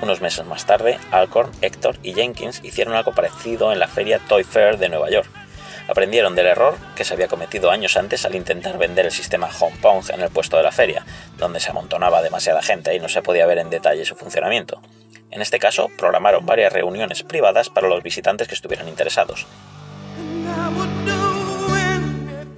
Unos 0.00 0.22
meses 0.22 0.46
más 0.46 0.64
tarde, 0.64 0.98
Alcorn, 1.10 1.50
Héctor 1.60 1.96
y 2.02 2.14
Jenkins 2.14 2.60
hicieron 2.64 2.94
algo 2.94 3.12
parecido 3.12 3.70
en 3.70 3.78
la 3.78 3.88
feria 3.88 4.20
Toy 4.26 4.44
Fair 4.44 4.78
de 4.78 4.88
Nueva 4.88 5.10
York. 5.10 5.28
Aprendieron 5.86 6.34
del 6.34 6.46
error 6.46 6.76
que 6.96 7.04
se 7.04 7.12
había 7.12 7.28
cometido 7.28 7.70
años 7.70 7.98
antes 7.98 8.24
al 8.24 8.34
intentar 8.34 8.78
vender 8.78 9.04
el 9.04 9.12
sistema 9.12 9.50
Hong 9.52 9.76
Kong 9.82 10.04
en 10.14 10.22
el 10.22 10.30
puesto 10.30 10.56
de 10.56 10.62
la 10.62 10.72
feria, 10.72 11.04
donde 11.36 11.60
se 11.60 11.70
amontonaba 11.70 12.22
demasiada 12.22 12.62
gente 12.62 12.94
y 12.94 13.00
no 13.00 13.08
se 13.10 13.20
podía 13.20 13.46
ver 13.46 13.58
en 13.58 13.68
detalle 13.68 14.06
su 14.06 14.14
funcionamiento. 14.14 14.80
En 15.30 15.42
este 15.42 15.58
caso, 15.58 15.88
programaron 15.98 16.46
varias 16.46 16.72
reuniones 16.72 17.22
privadas 17.22 17.68
para 17.68 17.88
los 17.88 18.02
visitantes 18.02 18.48
que 18.48 18.54
estuvieran 18.54 18.88
interesados. 18.88 19.46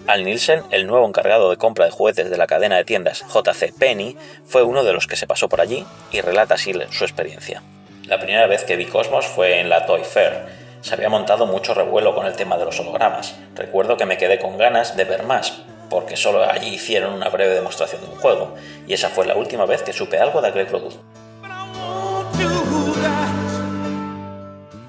Al 0.06 0.24
Nielsen, 0.24 0.64
el 0.70 0.86
nuevo 0.86 1.06
encargado 1.06 1.50
de 1.50 1.56
compra 1.56 1.84
de 1.84 1.92
juguetes 1.92 2.30
de 2.30 2.36
la 2.36 2.48
cadena 2.48 2.76
de 2.76 2.84
tiendas 2.84 3.24
JC 3.32 3.72
Penny, 3.78 4.16
fue 4.44 4.62
uno 4.62 4.82
de 4.82 4.92
los 4.92 5.06
que 5.06 5.14
se 5.14 5.26
pasó 5.28 5.48
por 5.48 5.60
allí 5.60 5.86
y 6.10 6.20
relata 6.20 6.54
así 6.54 6.74
su 6.90 7.04
experiencia. 7.04 7.62
La 8.06 8.18
primera 8.18 8.48
vez 8.48 8.64
que 8.64 8.74
vi 8.74 8.86
Cosmos 8.86 9.26
fue 9.26 9.60
en 9.60 9.68
la 9.68 9.86
Toy 9.86 10.02
Fair. 10.02 10.46
Se 10.80 10.94
había 10.94 11.08
montado 11.08 11.46
mucho 11.46 11.74
revuelo 11.74 12.14
con 12.14 12.26
el 12.26 12.34
tema 12.34 12.58
de 12.58 12.64
los 12.64 12.80
hologramas. 12.80 13.36
Recuerdo 13.54 13.96
que 13.96 14.06
me 14.06 14.18
quedé 14.18 14.40
con 14.40 14.58
ganas 14.58 14.96
de 14.96 15.04
ver 15.04 15.22
más, 15.22 15.62
porque 15.90 16.16
solo 16.16 16.42
allí 16.42 16.74
hicieron 16.74 17.12
una 17.12 17.28
breve 17.28 17.54
demostración 17.54 18.00
de 18.00 18.08
un 18.08 18.16
juego, 18.16 18.54
y 18.88 18.94
esa 18.94 19.10
fue 19.10 19.26
la 19.26 19.36
última 19.36 19.66
vez 19.66 19.82
que 19.82 19.92
supe 19.92 20.18
algo 20.18 20.40
de 20.40 20.48
aquel 20.48 20.66
producto. 20.66 21.00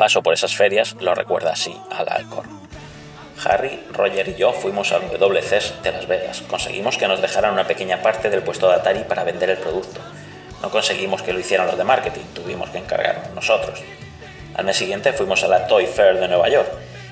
Paso 0.02 0.24
por 0.24 0.34
esas 0.34 0.56
ferias 0.56 0.96
lo 1.00 1.14
recuerda 1.14 1.52
así 1.52 1.80
al 1.92 2.10
Alcorn. 2.10 2.50
Harry, 3.46 3.84
Roger 3.94 4.30
y 4.30 4.34
yo 4.34 4.52
fuimos 4.52 4.92
al 4.94 5.08
WCS 5.12 5.84
de 5.84 5.92
Las 5.92 6.08
Vegas. 6.08 6.42
Conseguimos 6.50 6.98
que 6.98 7.08
nos 7.08 7.22
dejaran 7.22 7.54
una 7.54 7.68
pequeña 7.68 8.02
parte 8.02 8.32
del 8.32 8.42
puesto 8.42 8.68
de 8.68 8.78
Atari 8.78 9.04
para 9.04 9.24
vender 9.24 9.52
el 9.52 9.58
producto. 9.58 10.02
No 10.64 10.72
conseguimos 10.72 11.22
que 11.22 11.34
lo 11.34 11.40
hicieran 11.40 11.68
los 11.68 11.78
de 11.78 11.84
marketing, 11.84 12.24
tuvimos 12.34 12.72
que 12.72 12.80
encargarnos 12.80 13.32
nosotros. 13.36 13.80
Al 14.56 14.66
mes 14.66 14.76
siguiente 14.76 15.14
fuimos 15.14 15.44
a 15.44 15.48
la 15.48 15.68
Toy 15.68 15.86
Fair 15.86 16.20
de 16.20 16.28
Nueva 16.28 16.50
York, 16.50 16.72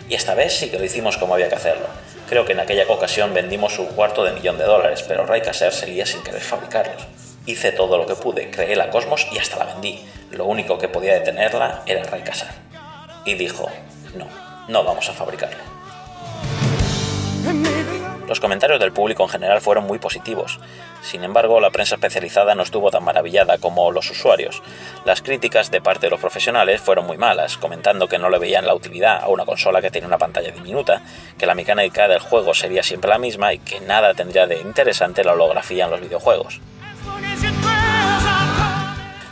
y 0.09 0.15
esta 0.15 0.33
vez 0.33 0.57
sí 0.57 0.71
que 0.71 0.79
lo 0.79 0.85
hicimos 0.85 1.15
como 1.17 1.35
había 1.35 1.47
que 1.47 1.57
hacerlo. 1.57 1.85
Creo 2.27 2.45
que 2.45 2.53
en 2.53 2.59
aquella 2.59 2.85
ocasión 2.87 3.35
vendimos 3.35 3.77
un 3.77 3.85
cuarto 3.89 4.23
de 4.23 4.31
millón 4.31 4.57
de 4.57 4.63
dólares, 4.63 5.05
pero 5.07 5.27
Ray 5.27 5.41
Kasser 5.41 5.73
seguía 5.73 6.07
sin 6.07 6.23
querer 6.23 6.41
fabricarlos. 6.41 7.03
Hice 7.45 7.71
todo 7.71 7.99
lo 7.99 8.07
que 8.07 8.15
pude, 8.15 8.49
creé 8.49 8.75
la 8.75 8.89
Cosmos 8.89 9.27
y 9.31 9.37
hasta 9.37 9.57
la 9.57 9.73
vendí. 9.73 10.03
Lo 10.31 10.45
único 10.45 10.79
que 10.79 10.87
podía 10.87 11.13
detenerla 11.13 11.83
era 11.85 12.01
Ray 12.01 12.23
Kasser. 12.23 12.47
Y 13.29 13.35
dijo, 13.35 13.69
no, 14.15 14.25
no 14.67 14.83
vamos 14.83 15.07
a 15.07 15.13
fabricarlo. 15.13 15.59
Los 18.27 18.39
comentarios 18.39 18.79
del 18.79 18.91
público 18.91 19.21
en 19.21 19.29
general 19.29 19.61
fueron 19.61 19.83
muy 19.83 19.99
positivos. 19.99 20.59
Sin 21.03 21.23
embargo, 21.23 21.59
la 21.59 21.69
prensa 21.69 21.93
especializada 21.93 22.55
no 22.55 22.63
estuvo 22.63 22.89
tan 22.89 23.03
maravillada 23.03 23.59
como 23.59 23.91
los 23.91 24.09
usuarios. 24.09 24.63
Las 25.05 25.21
críticas 25.21 25.69
de 25.69 25.79
parte 25.79 26.07
de 26.07 26.09
los 26.09 26.19
profesionales 26.19 26.81
fueron 26.81 27.05
muy 27.05 27.17
malas, 27.17 27.57
comentando 27.57 28.07
que 28.07 28.17
no 28.17 28.31
le 28.31 28.39
veían 28.39 28.65
la 28.65 28.73
utilidad 28.73 29.21
a 29.21 29.27
una 29.27 29.45
consola 29.45 29.79
que 29.79 29.91
tiene 29.91 30.07
una 30.07 30.17
pantalla 30.17 30.49
diminuta, 30.49 31.03
que 31.37 31.45
la 31.45 31.53
mecánica 31.53 32.07
del 32.07 32.21
juego 32.21 32.55
sería 32.55 32.81
siempre 32.81 33.11
la 33.11 33.19
misma 33.19 33.53
y 33.53 33.59
que 33.59 33.79
nada 33.79 34.15
tendría 34.15 34.47
de 34.47 34.59
interesante 34.59 35.23
la 35.23 35.33
holografía 35.33 35.85
en 35.85 35.91
los 35.91 36.01
videojuegos. 36.01 36.61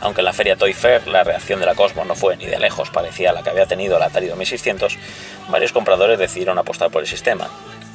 Aunque 0.00 0.20
en 0.20 0.26
la 0.26 0.32
feria 0.32 0.56
Toy 0.56 0.72
Fair 0.72 1.06
la 1.08 1.24
reacción 1.24 1.60
de 1.60 1.66
la 1.66 1.74
Cosmos 1.74 2.06
no 2.06 2.14
fue 2.14 2.36
ni 2.36 2.46
de 2.46 2.58
lejos 2.58 2.90
parecía 2.90 3.30
a 3.30 3.32
la 3.32 3.42
que 3.42 3.50
había 3.50 3.66
tenido 3.66 3.98
la 3.98 4.06
Atari 4.06 4.28
2600, 4.28 4.96
varios 5.48 5.72
compradores 5.72 6.18
decidieron 6.18 6.58
apostar 6.58 6.90
por 6.90 7.02
el 7.02 7.08
sistema. 7.08 7.48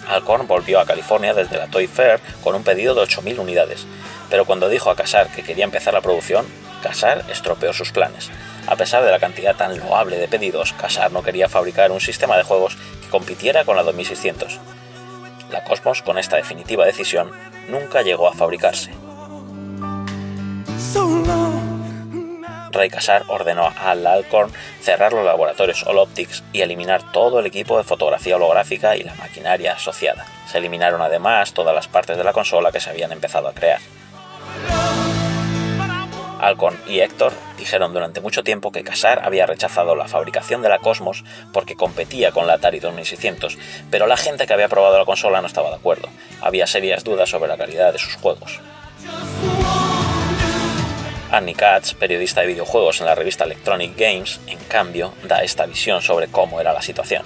Alcorn 0.07 0.47
volvió 0.47 0.79
a 0.79 0.85
California 0.85 1.33
desde 1.33 1.57
la 1.57 1.67
Toy 1.67 1.87
Fair 1.87 2.19
con 2.43 2.55
un 2.55 2.63
pedido 2.63 2.93
de 2.93 3.01
8.000 3.01 3.39
unidades, 3.39 3.85
pero 4.29 4.45
cuando 4.45 4.67
dijo 4.67 4.89
a 4.89 4.95
Casar 4.95 5.29
que 5.29 5.43
quería 5.43 5.63
empezar 5.63 5.93
la 5.93 6.01
producción, 6.01 6.45
Casar 6.81 7.23
estropeó 7.29 7.71
sus 7.71 7.91
planes. 7.91 8.29
A 8.67 8.75
pesar 8.75 9.03
de 9.03 9.11
la 9.11 9.19
cantidad 9.19 9.55
tan 9.55 9.77
loable 9.79 10.17
de 10.17 10.27
pedidos, 10.27 10.73
Casar 10.73 11.11
no 11.11 11.23
quería 11.23 11.47
fabricar 11.47 11.91
un 11.91 12.01
sistema 12.01 12.35
de 12.35 12.43
juegos 12.43 12.77
que 13.01 13.09
compitiera 13.09 13.63
con 13.63 13.77
la 13.77 13.83
2600. 13.83 14.59
La 15.51 15.63
Cosmos, 15.63 16.01
con 16.01 16.17
esta 16.17 16.35
definitiva 16.35 16.85
decisión, 16.85 17.31
nunca 17.69 18.01
llegó 18.01 18.27
a 18.27 18.33
fabricarse. 18.33 18.91
Ray 22.73 22.89
Casar 22.89 23.23
ordenó 23.27 23.67
a 23.67 23.91
Al 23.91 24.05
Alcorn 24.05 24.51
cerrar 24.81 25.13
los 25.13 25.25
laboratorios 25.25 25.85
All 25.87 25.99
Optics 25.99 26.43
y 26.51 26.61
eliminar 26.61 27.11
todo 27.11 27.39
el 27.39 27.45
equipo 27.45 27.77
de 27.77 27.83
fotografía 27.83 28.35
holográfica 28.35 28.97
y 28.97 29.03
la 29.03 29.15
maquinaria 29.15 29.73
asociada. 29.73 30.25
Se 30.47 30.57
eliminaron 30.57 31.01
además 31.01 31.53
todas 31.53 31.73
las 31.73 31.87
partes 31.87 32.17
de 32.17 32.23
la 32.23 32.33
consola 32.33 32.71
que 32.71 32.79
se 32.79 32.89
habían 32.89 33.11
empezado 33.11 33.47
a 33.47 33.53
crear. 33.53 33.79
Alcorn 36.43 36.77
y 36.87 36.99
Héctor 36.99 37.31
dijeron 37.57 37.93
durante 37.93 38.19
mucho 38.19 38.43
tiempo 38.43 38.73
que 38.73 38.83
Casar 38.83 39.21
había 39.23 39.45
rechazado 39.45 39.95
la 39.95 40.09
fabricación 40.09 40.61
de 40.61 40.67
la 40.67 40.79
Cosmos 40.79 41.23
porque 41.53 41.77
competía 41.77 42.33
con 42.33 42.47
la 42.47 42.55
Atari 42.55 42.81
2600, 42.81 43.57
pero 43.89 44.07
la 44.07 44.17
gente 44.17 44.45
que 44.45 44.53
había 44.53 44.67
probado 44.67 44.97
la 44.97 45.05
consola 45.05 45.39
no 45.39 45.47
estaba 45.47 45.69
de 45.69 45.77
acuerdo. 45.77 46.09
Había 46.41 46.67
serias 46.67 47.05
dudas 47.05 47.29
sobre 47.29 47.47
la 47.47 47.57
calidad 47.57 47.93
de 47.93 47.99
sus 47.99 48.15
juegos. 48.15 48.59
Annie 51.33 51.55
Katz, 51.55 51.95
periodista 51.95 52.41
de 52.41 52.47
videojuegos 52.47 52.99
en 52.99 53.07
la 53.07 53.15
revista 53.15 53.45
Electronic 53.45 53.97
Games, 53.97 54.39
en 54.45 54.59
cambio, 54.65 55.15
da 55.23 55.41
esta 55.41 55.65
visión 55.65 55.99
sobre 55.99 56.27
cómo 56.27 56.61
era 56.61 56.73
la 56.73 56.83
situación. 56.83 57.23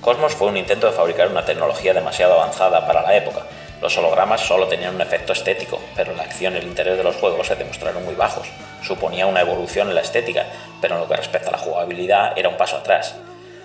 Cosmos 0.00 0.34
fue 0.34 0.48
un 0.48 0.56
intento 0.56 0.88
de 0.88 0.92
fabricar 0.92 1.28
una 1.28 1.44
tecnología 1.44 1.94
demasiado 1.94 2.34
avanzada 2.34 2.84
para 2.84 3.02
la 3.02 3.14
época. 3.14 3.46
Los 3.80 3.96
hologramas 3.96 4.40
solo 4.40 4.66
tenían 4.66 4.96
un 4.96 5.00
efecto 5.02 5.32
estético, 5.32 5.80
pero 5.94 6.16
la 6.16 6.24
acción 6.24 6.54
y 6.54 6.56
el 6.56 6.66
interés 6.66 6.96
de 6.96 7.04
los 7.04 7.14
juegos 7.14 7.46
se 7.46 7.54
demostraron 7.54 8.04
muy 8.04 8.16
bajos. 8.16 8.48
Suponía 8.82 9.26
una 9.26 9.42
evolución 9.42 9.88
en 9.88 9.94
la 9.94 10.00
estética, 10.00 10.44
pero 10.80 10.96
en 10.96 11.02
lo 11.02 11.08
que 11.08 11.14
respecta 11.14 11.50
a 11.50 11.52
la 11.52 11.58
jugabilidad 11.58 12.36
era 12.36 12.48
un 12.48 12.56
paso 12.56 12.78
atrás. 12.78 13.14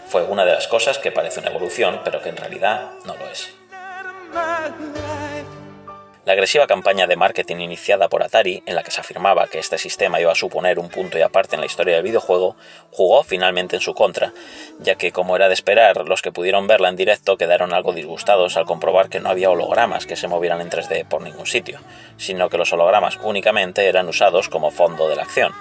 Fue 0.07 0.21
una 0.21 0.45
de 0.45 0.53
las 0.53 0.67
cosas 0.67 0.99
que 0.99 1.11
parece 1.11 1.39
una 1.39 1.49
evolución, 1.49 2.01
pero 2.03 2.21
que 2.21 2.29
en 2.29 2.37
realidad 2.37 2.91
no 3.05 3.15
lo 3.15 3.27
es. 3.27 3.49
La 6.27 6.33
agresiva 6.33 6.67
campaña 6.67 7.07
de 7.07 7.15
marketing 7.15 7.61
iniciada 7.61 8.09
por 8.09 8.21
Atari, 8.21 8.61
en 8.65 8.75
la 8.75 8.83
que 8.83 8.91
se 8.91 8.99
afirmaba 8.99 9.47
que 9.47 9.59
este 9.59 9.77
sistema 9.77 10.19
iba 10.19 10.29
a 10.29 10.35
suponer 10.35 10.77
un 10.77 10.89
punto 10.89 11.17
y 11.17 11.21
aparte 11.21 11.55
en 11.55 11.61
la 11.61 11.67
historia 11.67 11.95
del 11.95 12.03
videojuego, 12.03 12.57
jugó 12.91 13.23
finalmente 13.23 13.77
en 13.77 13.81
su 13.81 13.93
contra, 13.93 14.33
ya 14.77 14.95
que, 14.95 15.13
como 15.13 15.37
era 15.37 15.47
de 15.47 15.53
esperar, 15.53 16.05
los 16.05 16.21
que 16.21 16.33
pudieron 16.33 16.67
verla 16.67 16.89
en 16.89 16.97
directo 16.97 17.37
quedaron 17.37 17.71
algo 17.71 17.93
disgustados 17.93 18.57
al 18.57 18.65
comprobar 18.65 19.07
que 19.07 19.21
no 19.21 19.29
había 19.29 19.49
hologramas 19.49 20.05
que 20.05 20.17
se 20.17 20.27
movieran 20.27 20.59
en 20.59 20.69
3D 20.69 21.07
por 21.07 21.21
ningún 21.21 21.45
sitio, 21.45 21.79
sino 22.17 22.49
que 22.49 22.57
los 22.57 22.73
hologramas 22.73 23.17
únicamente 23.23 23.87
eran 23.87 24.09
usados 24.09 24.49
como 24.49 24.69
fondo 24.69 25.07
de 25.07 25.15
la 25.15 25.23
acción. 25.23 25.53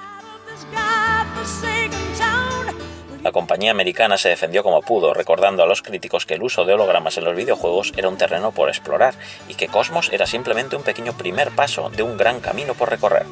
La 3.37 3.41
compañía 3.41 3.71
americana 3.71 4.17
se 4.17 4.31
defendió 4.31 4.63
como 4.63 4.81
pudo, 4.81 5.13
recordando 5.13 5.63
a 5.63 5.67
los 5.67 5.83
críticos 5.83 6.25
que 6.25 6.33
el 6.33 6.43
uso 6.43 6.65
de 6.65 6.73
hologramas 6.73 7.19
en 7.19 7.25
los 7.25 7.37
videojuegos 7.37 7.93
era 7.95 8.09
un 8.09 8.17
terreno 8.17 8.51
por 8.51 8.71
explorar 8.71 9.13
y 9.47 9.57
que 9.57 9.69
Cosmos 9.69 10.09
era 10.11 10.25
simplemente 10.27 10.75
un 10.75 10.83
pequeño 10.83 11.13
primer 11.13 11.51
paso 11.51 11.91
de 11.91 12.03
un 12.03 12.17
gran 12.17 12.41
camino 12.41 12.73
por 12.73 12.89
recorrer. 12.89 13.27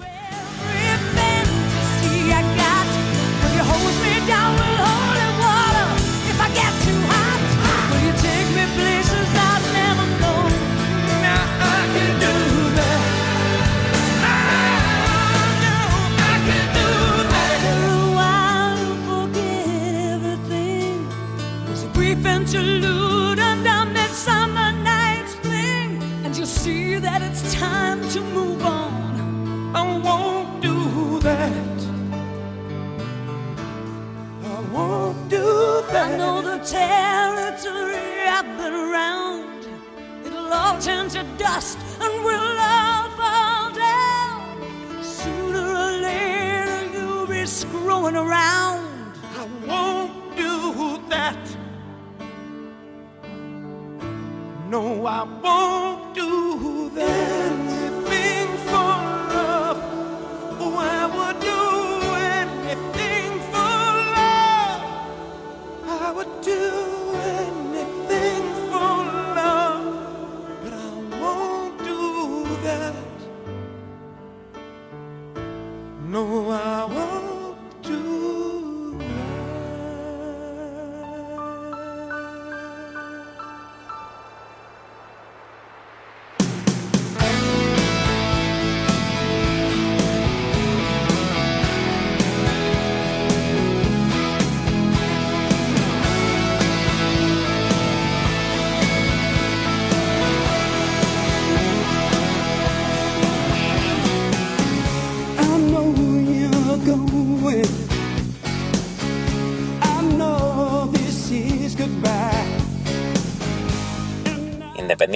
Interlude 22.02 23.38
under 23.38 23.90
midsummer 23.92 24.72
night's 24.82 25.32
spring, 25.32 26.02
and 26.24 26.36
you'll 26.36 26.46
see 26.46 26.98
that 26.98 27.22
it's 27.22 27.54
time 27.54 28.06
to 28.10 28.20
move 28.20 28.64
on. 28.64 29.74
I 29.74 29.98
won't 29.98 30.60
do 30.60 31.20
that. 31.20 31.52
I 34.44 34.60
won't 34.72 35.28
do 35.28 35.82
that. 35.90 36.12
I 36.12 36.16
know 36.16 36.42
the 36.42 36.58
territory 36.64 38.28
I've 38.28 38.56
been 38.58 38.74
around. 38.74 39.66
It'll 40.26 40.52
all 40.52 40.78
turn 40.80 41.08
to 41.10 41.22
dust, 41.38 41.78
and 42.00 42.24
we'll 42.24 42.58
all 42.58 43.10
fall 43.18 43.72
down. 43.72 45.02
Sooner 45.02 45.66
or 45.84 45.92
later, 46.08 46.86
you'll 46.94 47.26
be 47.26 47.46
screwing 47.46 48.16
around. 48.16 48.63
No, 54.74 55.06
I 55.06 55.22
won't 55.22 56.14
do 56.16 56.90
that. 56.96 57.52
Anything 57.52 58.48
for 58.66 58.94
love. 59.34 59.78
Oh, 60.62 60.76
I 60.96 61.06
would 61.14 61.38
do 61.52 61.60
anything 62.34 63.32
for 63.52 63.82
love. 64.16 64.82
I 65.86 66.10
would 66.16 66.34
do 66.42 66.62
anything 67.38 68.42
for 68.70 68.94
love. 69.38 69.84
But 70.64 70.72
I 70.72 70.90
won't 71.22 71.78
do 71.78 72.44
that. 72.64 72.96
No, 76.14 76.50
I 76.50 76.84
won't 76.94 77.33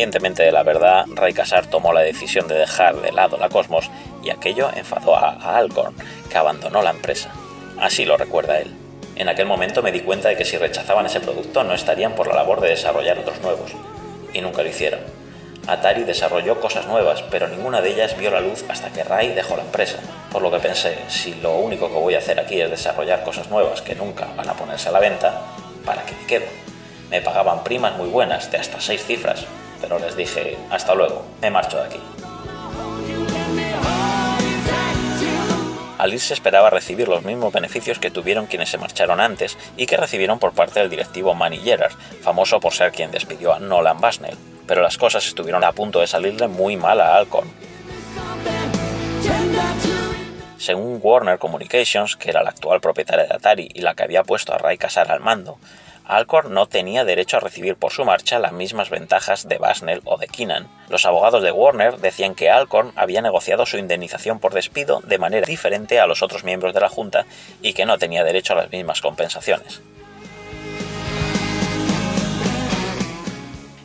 Independientemente 0.09 0.43
de 0.43 0.53
la 0.53 0.63
verdad, 0.63 1.05
Ray 1.09 1.35
Casar 1.35 1.67
tomó 1.67 1.93
la 1.93 2.01
decisión 2.01 2.49
de 2.49 2.55
dejar 2.55 2.97
de 3.03 3.13
lado 3.13 3.37
la 3.37 3.51
Cosmos 3.51 3.91
y 4.25 4.31
aquello 4.31 4.71
enfadó 4.75 5.15
a, 5.15 5.33
a 5.33 5.59
Alcorn, 5.59 5.95
que 6.31 6.39
abandonó 6.39 6.81
la 6.81 6.93
empresa. 6.93 7.31
Así 7.79 8.07
lo 8.07 8.17
recuerda 8.17 8.59
él. 8.59 8.75
En 9.17 9.29
aquel 9.29 9.45
momento 9.45 9.83
me 9.83 9.93
di 9.93 10.01
cuenta 10.01 10.31
de 10.31 10.37
que 10.39 10.47
si 10.47 10.57
rechazaban 10.57 11.05
ese 11.05 11.21
producto 11.21 11.63
no 11.63 11.75
estarían 11.75 12.15
por 12.15 12.27
la 12.27 12.37
labor 12.37 12.63
de 12.63 12.71
desarrollar 12.71 13.19
otros 13.19 13.43
nuevos, 13.43 13.73
y 14.33 14.41
nunca 14.41 14.63
lo 14.63 14.71
hicieron. 14.71 15.01
Atari 15.67 16.05
desarrolló 16.05 16.59
cosas 16.59 16.87
nuevas, 16.87 17.23
pero 17.31 17.47
ninguna 17.47 17.83
de 17.83 17.91
ellas 17.91 18.17
vio 18.17 18.31
la 18.31 18.41
luz 18.41 18.65
hasta 18.71 18.89
que 18.89 19.05
Ray 19.05 19.35
dejó 19.35 19.59
la 19.59 19.65
empresa, 19.65 19.99
por 20.33 20.41
lo 20.41 20.51
que 20.51 20.59
pensé, 20.59 20.97
si 21.09 21.35
lo 21.35 21.57
único 21.57 21.89
que 21.89 21.99
voy 21.99 22.15
a 22.15 22.19
hacer 22.19 22.41
aquí 22.41 22.59
es 22.59 22.71
desarrollar 22.71 23.25
cosas 23.25 23.51
nuevas 23.51 23.83
que 23.83 23.95
nunca 23.95 24.27
van 24.39 24.49
a 24.49 24.55
ponerse 24.55 24.89
a 24.89 24.93
la 24.93 25.01
venta, 25.01 25.43
¿para 25.85 26.03
qué 26.07 26.15
me 26.15 26.27
quedo? 26.27 26.47
Me 27.11 27.21
pagaban 27.21 27.63
primas 27.63 27.95
muy 27.99 28.09
buenas, 28.09 28.51
de 28.51 28.57
hasta 28.57 28.81
seis 28.81 29.05
cifras, 29.05 29.47
pero 29.89 30.01
les 30.01 30.17
dije, 30.17 30.59
hasta 30.71 30.95
luego, 30.95 31.25
me 31.41 31.51
marcho 31.51 31.79
de 31.79 31.85
aquí. 31.85 32.01
Alice 35.97 36.33
esperaba 36.33 36.69
recibir 36.71 37.09
los 37.09 37.25
mismos 37.25 37.53
beneficios 37.53 37.99
que 37.99 38.11
tuvieron 38.11 38.47
quienes 38.47 38.69
se 38.69 38.79
marcharon 38.79 39.19
antes 39.19 39.57
y 39.77 39.87
que 39.87 39.97
recibieron 39.97 40.39
por 40.39 40.53
parte 40.53 40.79
del 40.79 40.91
directivo 40.91 41.35
Manny 41.35 41.59
Gerard, 41.59 41.93
famoso 42.21 42.61
por 42.61 42.73
ser 42.73 42.93
quien 42.93 43.11
despidió 43.11 43.55
a 43.55 43.59
Nolan 43.59 44.01
Bushnell, 44.01 44.37
pero 44.67 44.83
las 44.83 44.99
cosas 44.99 45.27
estuvieron 45.27 45.65
a 45.65 45.73
punto 45.73 46.01
de 46.01 46.07
salirle 46.07 46.47
muy 46.47 46.77
mal 46.77 47.01
a 47.01 47.17
Alcorn. 47.17 47.51
Según 50.59 51.01
Warner 51.03 51.39
Communications, 51.39 52.15
que 52.17 52.31
era 52.31 52.43
la 52.43 52.51
actual 52.51 52.81
propietaria 52.81 53.25
de 53.25 53.35
Atari 53.35 53.69
y 53.73 53.81
la 53.81 53.95
que 53.95 54.03
había 54.03 54.23
puesto 54.23 54.53
a 54.53 54.59
Ray 54.59 54.77
Casar 54.77 55.11
al 55.11 55.21
mando, 55.21 55.59
Alcorn 56.09 56.55
no 56.55 56.67
tenía 56.67 57.05
derecho 57.05 57.37
a 57.37 57.41
recibir 57.41 57.77
por 57.77 57.93
su 57.93 58.03
marcha 58.03 58.39
las 58.39 58.53
mismas 58.53 58.89
ventajas 58.89 59.47
de 59.47 59.59
Basnell 59.59 60.01
o 60.05 60.17
de 60.17 60.27
Keenan. 60.27 60.67
Los 60.89 61.05
abogados 61.05 61.43
de 61.43 61.53
Warner 61.53 61.99
decían 61.99 62.35
que 62.35 62.49
Alcorn 62.49 62.93
había 62.97 63.21
negociado 63.21 63.67
su 63.67 63.77
indemnización 63.77 64.41
por 64.41 64.55
despido 64.55 65.03
de 65.05 65.19
manera 65.19 65.47
diferente 65.47 66.01
a 66.01 66.07
los 66.07 66.23
otros 66.23 66.45
miembros 66.45 66.73
de 66.73 66.81
la 66.81 66.89
Junta 66.89 67.27
y 67.61 67.75
que 67.75 67.85
no 67.85 67.99
tenía 67.99 68.25
derecho 68.25 68.55
a 68.55 68.57
las 68.57 68.73
mismas 68.73 69.03
compensaciones. 69.03 69.83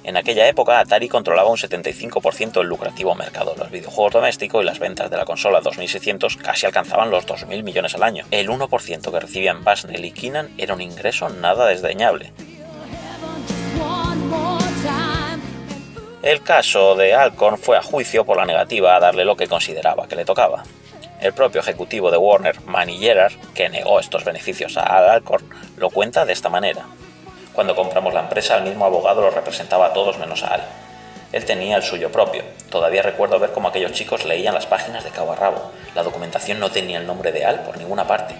En 0.04 0.18
aquella 0.18 0.48
época, 0.50 0.80
Atari 0.80 1.08
controlaba 1.08 1.50
un 1.50 1.58
75% 1.58 2.52
del 2.54 2.68
lucrativo 2.68 3.16
mercado. 3.16 3.56
Los 3.58 3.72
videojuegos 3.72 4.14
domésticos 4.14 4.62
y 4.62 4.66
las 4.66 4.80
ventas 4.80 5.10
de 5.10 5.16
la 5.16 5.24
consola 5.24 5.62
2600 5.62 6.36
casi 6.38 6.66
alcanzaban 6.66 7.10
los 7.10 7.26
2.000 7.26 7.64
millones 7.64 7.96
al 7.96 8.04
año. 8.04 8.26
El 8.30 8.50
1% 8.50 9.12
que 9.12 9.20
recibían 9.20 9.64
Basnell 9.64 10.04
y 10.04 10.12
Keenan 10.12 10.54
era 10.58 10.74
un 10.74 10.82
ingreso 10.82 11.30
nada 11.30 11.68
desdeñable. 11.68 12.34
El 16.22 16.42
caso 16.42 16.96
de 16.96 17.14
Alcorn 17.14 17.58
fue 17.58 17.78
a 17.78 17.82
juicio 17.82 18.26
por 18.26 18.38
la 18.38 18.46
negativa 18.46 18.96
a 18.96 19.00
darle 19.00 19.24
lo 19.24 19.38
que 19.38 19.48
consideraba 19.48 20.08
que 20.08 20.16
le 20.18 20.26
tocaba. 20.26 20.64
El 21.22 21.34
propio 21.34 21.62
ejecutivo 21.62 22.12
de 22.12 22.18
Warner, 22.18 22.62
Manny 22.62 22.98
Gerard, 22.98 23.34
que 23.54 23.70
negó 23.70 24.02
estos 24.02 24.26
beneficios 24.26 24.76
a 24.76 25.14
Alcorn, 25.14 25.50
lo 25.78 25.90
cuenta 25.90 26.26
de 26.26 26.34
esta 26.34 26.50
manera. 26.50 26.86
Cuando 27.54 27.76
compramos 27.76 28.14
la 28.14 28.22
empresa, 28.22 28.58
el 28.58 28.64
mismo 28.64 28.86
abogado 28.86 29.22
lo 29.22 29.30
representaba 29.30 29.88
a 29.88 29.94
todos 29.94 30.18
menos 30.18 30.42
a 30.44 30.56
Al. 30.56 30.64
Él 31.32 31.46
tenía 31.46 31.78
el 31.78 31.84
suyo 31.84 32.12
propio. 32.12 32.44
Todavía 32.70 33.04
recuerdo 33.04 33.38
ver 33.40 33.52
cómo 33.52 33.68
aquellos 33.68 33.92
chicos 33.92 34.26
leían 34.26 34.56
las 34.56 34.66
páginas 34.66 35.04
de 35.04 35.12
cabo 35.12 35.34
a 35.34 35.36
rabo. 35.36 35.72
La 35.94 36.02
documentación 36.02 36.60
no 36.60 36.72
tenía 36.72 36.98
el 36.98 37.06
nombre 37.06 37.32
de 37.32 37.46
Al 37.46 37.62
por 37.62 37.78
ninguna 37.78 38.08
parte. 38.08 38.36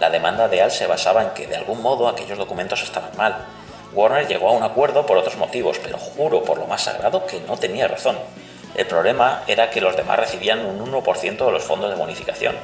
La 0.00 0.08
demanda 0.08 0.48
de 0.48 0.62
Al 0.62 0.70
se 0.70 0.86
basaba 0.86 1.22
en 1.22 1.30
que 1.30 1.46
de 1.46 1.56
algún 1.56 1.82
modo 1.82 2.08
aquellos 2.08 2.38
documentos 2.38 2.82
estaban 2.82 3.10
mal. 3.18 3.36
Warner 3.92 4.26
llegó 4.26 4.48
a 4.48 4.52
un 4.52 4.62
acuerdo 4.62 5.04
por 5.04 5.18
otros 5.18 5.36
motivos, 5.36 5.78
pero 5.82 5.98
juro 5.98 6.42
por 6.42 6.58
lo 6.58 6.66
más 6.66 6.82
sagrado 6.82 7.26
que 7.26 7.40
no 7.40 7.58
tenía 7.58 7.86
razón. 7.86 8.16
El 8.74 8.86
problema 8.86 9.42
era 9.46 9.70
que 9.70 9.80
los 9.80 9.96
demás 9.96 10.18
recibían 10.18 10.64
un 10.64 10.90
1% 10.90 11.44
de 11.44 11.52
los 11.52 11.64
fondos 11.64 11.90
de 11.90 11.96
bonificación, 11.96 12.54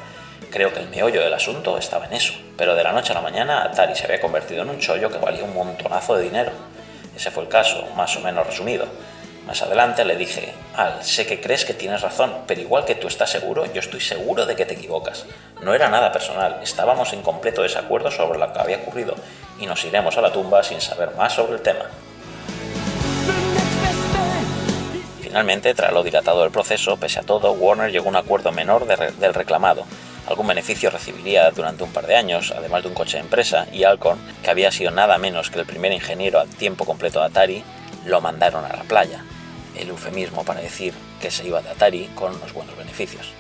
Creo 0.54 0.72
que 0.72 0.78
el 0.78 0.88
meollo 0.88 1.20
del 1.20 1.34
asunto 1.34 1.76
estaba 1.78 2.06
en 2.06 2.12
eso, 2.12 2.32
pero 2.56 2.76
de 2.76 2.84
la 2.84 2.92
noche 2.92 3.10
a 3.10 3.16
la 3.16 3.20
mañana 3.20 3.64
Atari 3.64 3.96
se 3.96 4.04
había 4.04 4.20
convertido 4.20 4.62
en 4.62 4.70
un 4.70 4.78
chollo 4.78 5.10
que 5.10 5.18
valía 5.18 5.42
un 5.42 5.52
montonazo 5.52 6.14
de 6.14 6.22
dinero. 6.22 6.52
Ese 7.16 7.32
fue 7.32 7.42
el 7.42 7.48
caso, 7.48 7.84
más 7.96 8.16
o 8.16 8.20
menos 8.20 8.46
resumido. 8.46 8.86
Más 9.48 9.60
adelante 9.62 10.04
le 10.04 10.14
dije, 10.14 10.54
Al, 10.76 11.02
sé 11.02 11.26
que 11.26 11.40
crees 11.40 11.64
que 11.64 11.74
tienes 11.74 12.02
razón, 12.02 12.32
pero 12.46 12.60
igual 12.60 12.84
que 12.84 12.94
tú 12.94 13.08
estás 13.08 13.30
seguro, 13.30 13.66
yo 13.66 13.80
estoy 13.80 13.98
seguro 13.98 14.46
de 14.46 14.54
que 14.54 14.64
te 14.64 14.74
equivocas. 14.74 15.26
No 15.60 15.74
era 15.74 15.88
nada 15.88 16.12
personal, 16.12 16.60
estábamos 16.62 17.12
en 17.14 17.22
completo 17.22 17.62
desacuerdo 17.62 18.12
sobre 18.12 18.38
lo 18.38 18.52
que 18.52 18.60
había 18.60 18.76
ocurrido 18.76 19.16
y 19.58 19.66
nos 19.66 19.84
iremos 19.84 20.16
a 20.18 20.20
la 20.20 20.30
tumba 20.30 20.62
sin 20.62 20.80
saber 20.80 21.16
más 21.16 21.32
sobre 21.32 21.54
el 21.54 21.62
tema. 21.62 21.86
Finalmente, 25.20 25.74
tras 25.74 25.92
lo 25.92 26.04
dilatado 26.04 26.42
del 26.42 26.52
proceso, 26.52 26.96
pese 26.96 27.18
a 27.18 27.24
todo, 27.24 27.50
Warner 27.50 27.90
llegó 27.90 28.06
a 28.06 28.10
un 28.10 28.16
acuerdo 28.16 28.52
menor 28.52 28.86
del 28.86 29.34
reclamado, 29.34 29.84
Algún 30.26 30.46
beneficio 30.46 30.90
recibiría 30.90 31.50
durante 31.50 31.84
un 31.84 31.92
par 31.92 32.06
de 32.06 32.16
años, 32.16 32.52
además 32.56 32.82
de 32.82 32.88
un 32.88 32.94
coche 32.94 33.18
de 33.18 33.24
empresa, 33.24 33.66
y 33.72 33.84
Alcorn, 33.84 34.18
que 34.42 34.50
había 34.50 34.72
sido 34.72 34.90
nada 34.90 35.18
menos 35.18 35.50
que 35.50 35.58
el 35.58 35.66
primer 35.66 35.92
ingeniero 35.92 36.40
a 36.40 36.46
tiempo 36.46 36.86
completo 36.86 37.20
de 37.20 37.26
Atari, 37.26 37.64
lo 38.06 38.20
mandaron 38.20 38.64
a 38.64 38.74
la 38.74 38.84
playa, 38.84 39.22
el 39.76 39.90
eufemismo 39.90 40.44
para 40.44 40.60
decir 40.60 40.94
que 41.20 41.30
se 41.30 41.46
iba 41.46 41.60
de 41.60 41.70
Atari 41.70 42.10
con 42.14 42.34
unos 42.34 42.54
buenos 42.54 42.76
beneficios. 42.76 43.32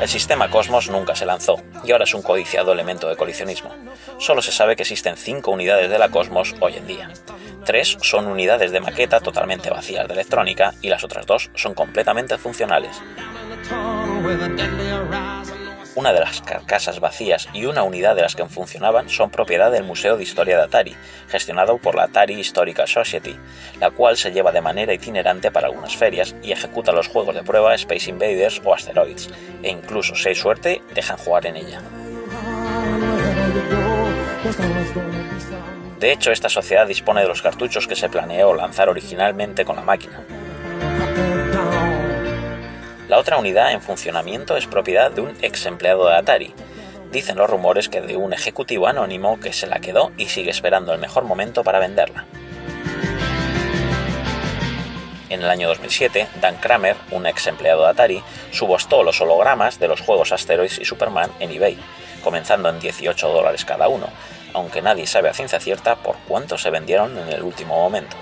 El 0.00 0.08
sistema 0.08 0.50
Cosmos 0.50 0.90
nunca 0.90 1.14
se 1.14 1.24
lanzó 1.24 1.62
y 1.84 1.92
ahora 1.92 2.04
es 2.04 2.14
un 2.14 2.22
codiciado 2.22 2.72
elemento 2.72 3.08
de 3.08 3.16
colisionismo. 3.16 3.74
Solo 4.18 4.42
se 4.42 4.52
sabe 4.52 4.76
que 4.76 4.82
existen 4.82 5.16
cinco 5.16 5.52
unidades 5.52 5.88
de 5.88 5.98
la 5.98 6.08
Cosmos 6.10 6.54
hoy 6.60 6.74
en 6.76 6.86
día. 6.86 7.10
Tres 7.64 7.96
son 8.02 8.26
unidades 8.26 8.72
de 8.72 8.80
maqueta 8.80 9.20
totalmente 9.20 9.70
vacías 9.70 10.06
de 10.06 10.14
electrónica 10.14 10.74
y 10.82 10.88
las 10.88 11.04
otras 11.04 11.26
dos 11.26 11.50
son 11.54 11.74
completamente 11.74 12.36
funcionales. 12.36 13.00
Una 15.96 16.12
de 16.12 16.20
las 16.20 16.40
carcasas 16.40 16.98
vacías 16.98 17.48
y 17.52 17.66
una 17.66 17.84
unidad 17.84 18.16
de 18.16 18.22
las 18.22 18.34
que 18.34 18.44
funcionaban 18.46 19.08
son 19.08 19.30
propiedad 19.30 19.70
del 19.70 19.84
Museo 19.84 20.16
de 20.16 20.24
Historia 20.24 20.56
de 20.56 20.64
Atari, 20.64 20.96
gestionado 21.28 21.78
por 21.78 21.94
la 21.94 22.04
Atari 22.04 22.34
Historical 22.34 22.88
Society, 22.88 23.36
la 23.78 23.92
cual 23.92 24.16
se 24.16 24.32
lleva 24.32 24.50
de 24.50 24.60
manera 24.60 24.92
itinerante 24.92 25.52
para 25.52 25.68
algunas 25.68 25.96
ferias 25.96 26.34
y 26.42 26.50
ejecuta 26.50 26.90
los 26.90 27.06
juegos 27.06 27.36
de 27.36 27.44
prueba 27.44 27.74
Space 27.76 28.10
Invaders 28.10 28.60
o 28.64 28.74
Asteroids, 28.74 29.30
e 29.62 29.70
incluso, 29.70 30.16
si 30.16 30.30
hay 30.30 30.34
suerte, 30.34 30.82
dejan 30.94 31.16
jugar 31.16 31.46
en 31.46 31.56
ella. 31.56 31.80
De 36.00 36.12
hecho, 36.12 36.32
esta 36.32 36.48
sociedad 36.48 36.88
dispone 36.88 37.22
de 37.22 37.28
los 37.28 37.40
cartuchos 37.40 37.86
que 37.86 37.94
se 37.94 38.08
planeó 38.08 38.52
lanzar 38.52 38.88
originalmente 38.88 39.64
con 39.64 39.76
la 39.76 39.82
máquina. 39.82 40.24
La 43.08 43.18
otra 43.18 43.36
unidad 43.36 43.72
en 43.72 43.82
funcionamiento 43.82 44.56
es 44.56 44.66
propiedad 44.66 45.10
de 45.10 45.20
un 45.20 45.36
ex 45.42 45.66
empleado 45.66 46.08
de 46.08 46.16
Atari. 46.16 46.54
Dicen 47.12 47.36
los 47.36 47.50
rumores 47.50 47.90
que 47.90 48.00
de 48.00 48.16
un 48.16 48.32
ejecutivo 48.32 48.86
anónimo 48.86 49.38
que 49.38 49.52
se 49.52 49.66
la 49.66 49.78
quedó 49.80 50.10
y 50.16 50.26
sigue 50.26 50.50
esperando 50.50 50.94
el 50.94 50.98
mejor 50.98 51.24
momento 51.24 51.62
para 51.62 51.80
venderla. 51.80 52.24
En 55.28 55.42
el 55.42 55.50
año 55.50 55.68
2007, 55.68 56.28
Dan 56.40 56.56
Kramer, 56.56 56.96
un 57.10 57.26
ex 57.26 57.46
empleado 57.46 57.82
de 57.82 57.90
Atari, 57.90 58.22
subastó 58.52 59.02
los 59.02 59.20
hologramas 59.20 59.78
de 59.78 59.88
los 59.88 60.00
juegos 60.00 60.32
Asteroids 60.32 60.78
y 60.78 60.86
Superman 60.86 61.30
en 61.40 61.50
eBay, 61.50 61.76
comenzando 62.22 62.70
en 62.70 62.80
18 62.80 63.28
dólares 63.28 63.66
cada 63.66 63.88
uno, 63.88 64.08
aunque 64.54 64.80
nadie 64.80 65.06
sabe 65.06 65.28
a 65.28 65.34
ciencia 65.34 65.60
cierta 65.60 65.96
por 65.96 66.16
cuánto 66.26 66.56
se 66.56 66.70
vendieron 66.70 67.18
en 67.18 67.28
el 67.28 67.42
último 67.42 67.76
momento. 67.76 68.16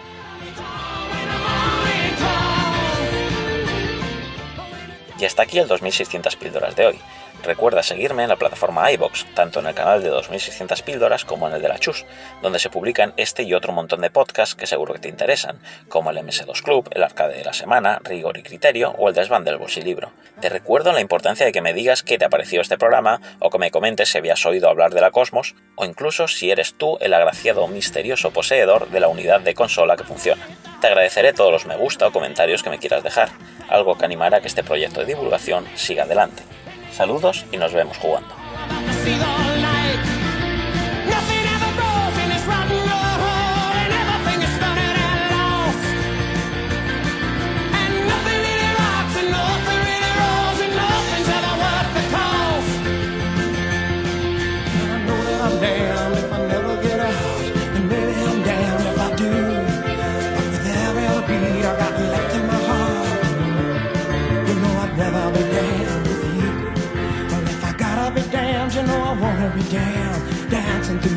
Y 5.23 5.25
hasta 5.25 5.45
aquí 5.45 5.61
el 5.61 5.69
2600 5.69 6.35
píldoras 6.35 6.75
de 6.75 6.85
hoy. 6.85 6.99
Recuerda 7.43 7.83
seguirme 7.83 8.23
en 8.23 8.29
la 8.29 8.37
plataforma 8.37 8.93
iBox, 8.93 9.27
tanto 9.35 9.59
en 9.59 9.67
el 9.67 9.75
canal 9.75 10.01
de 10.01 10.11
2600 10.11 10.81
píldoras 10.83 11.25
como 11.25 11.49
en 11.49 11.55
el 11.55 11.63
de 11.63 11.69
la 11.69 11.79
Chus, 11.79 12.07
donde 12.41 12.61
se 12.61 12.71
publican 12.71 13.15
este 13.17 13.43
y 13.43 13.53
otro 13.53 13.73
montón 13.73 14.01
de 14.01 14.11
podcasts 14.11 14.55
que 14.55 14.69
seguro 14.69 14.95
que 14.95 15.01
te 15.01 15.09
interesan, 15.09 15.59
como 15.89 16.11
el 16.11 16.19
MS2 16.19 16.63
Club, 16.63 16.89
el 16.93 17.03
Arcade 17.03 17.37
de 17.37 17.45
la 17.45 17.53
Semana, 17.53 17.99
Rigor 18.05 18.39
y 18.39 18.45
Criterio 18.45 18.95
o 18.97 19.09
el 19.09 19.15
Desván 19.15 19.43
del 19.43 19.59
Bolsilibro. 19.59 20.13
Te 20.41 20.51
recuerdo 20.51 20.93
la 20.93 21.01
importancia 21.01 21.45
de 21.45 21.51
que 21.51 21.61
me 21.61 21.75
digas 21.75 22.05
qué 22.05 22.17
te 22.17 22.25
ha 22.25 22.31
parecido 22.31 22.63
este 22.63 22.79
programa 22.79 23.21
o 23.41 23.51
que 23.51 23.59
me 23.59 23.73
comentes 23.73 24.11
si 24.11 24.19
habías 24.19 24.47
oído 24.47 24.69
hablar 24.69 24.93
de 24.93 25.01
la 25.01 25.11
Cosmos 25.11 25.57
o 25.75 25.85
incluso 25.85 26.29
si 26.29 26.53
eres 26.53 26.75
tú 26.75 26.97
el 27.01 27.13
agraciado 27.13 27.67
misterioso 27.67 28.31
poseedor 28.31 28.89
de 28.91 29.01
la 29.01 29.09
unidad 29.09 29.41
de 29.41 29.55
consola 29.55 29.97
que 29.97 30.05
funciona. 30.05 30.47
Te 30.81 30.87
agradeceré 30.87 31.33
todos 31.33 31.51
los 31.51 31.67
me 31.67 31.77
gusta 31.77 32.07
o 32.07 32.13
comentarios 32.13 32.63
que 32.63 32.71
me 32.71 32.79
quieras 32.79 33.03
dejar, 33.03 33.31
algo 33.69 33.99
que 33.99 34.05
animará 34.05 34.39
a 34.39 34.41
que 34.41 34.49
este 34.49 34.63
proyecto 34.63 35.01
de 35.01 35.07
divulgación 35.07 35.67
siga 35.75 36.05
adelante. 36.05 36.45
Saludos 36.93 37.47
y 37.51 37.57
nos 37.57 37.73
vemos 37.73 37.97
jugando. 37.97 38.35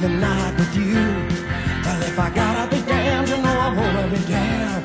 The 0.07 0.11
night 0.19 0.53
with 0.59 0.75
you. 0.75 0.93
Well, 1.83 2.01
if 2.03 2.19
I 2.19 2.29
gotta 2.29 2.69
be 2.69 2.79
damned, 2.83 3.27
you 3.27 3.37
know 3.37 3.57
I 3.67 3.73
wanna 3.73 4.07
be 4.07 4.21
down, 4.25 4.83
gotta 4.83 4.84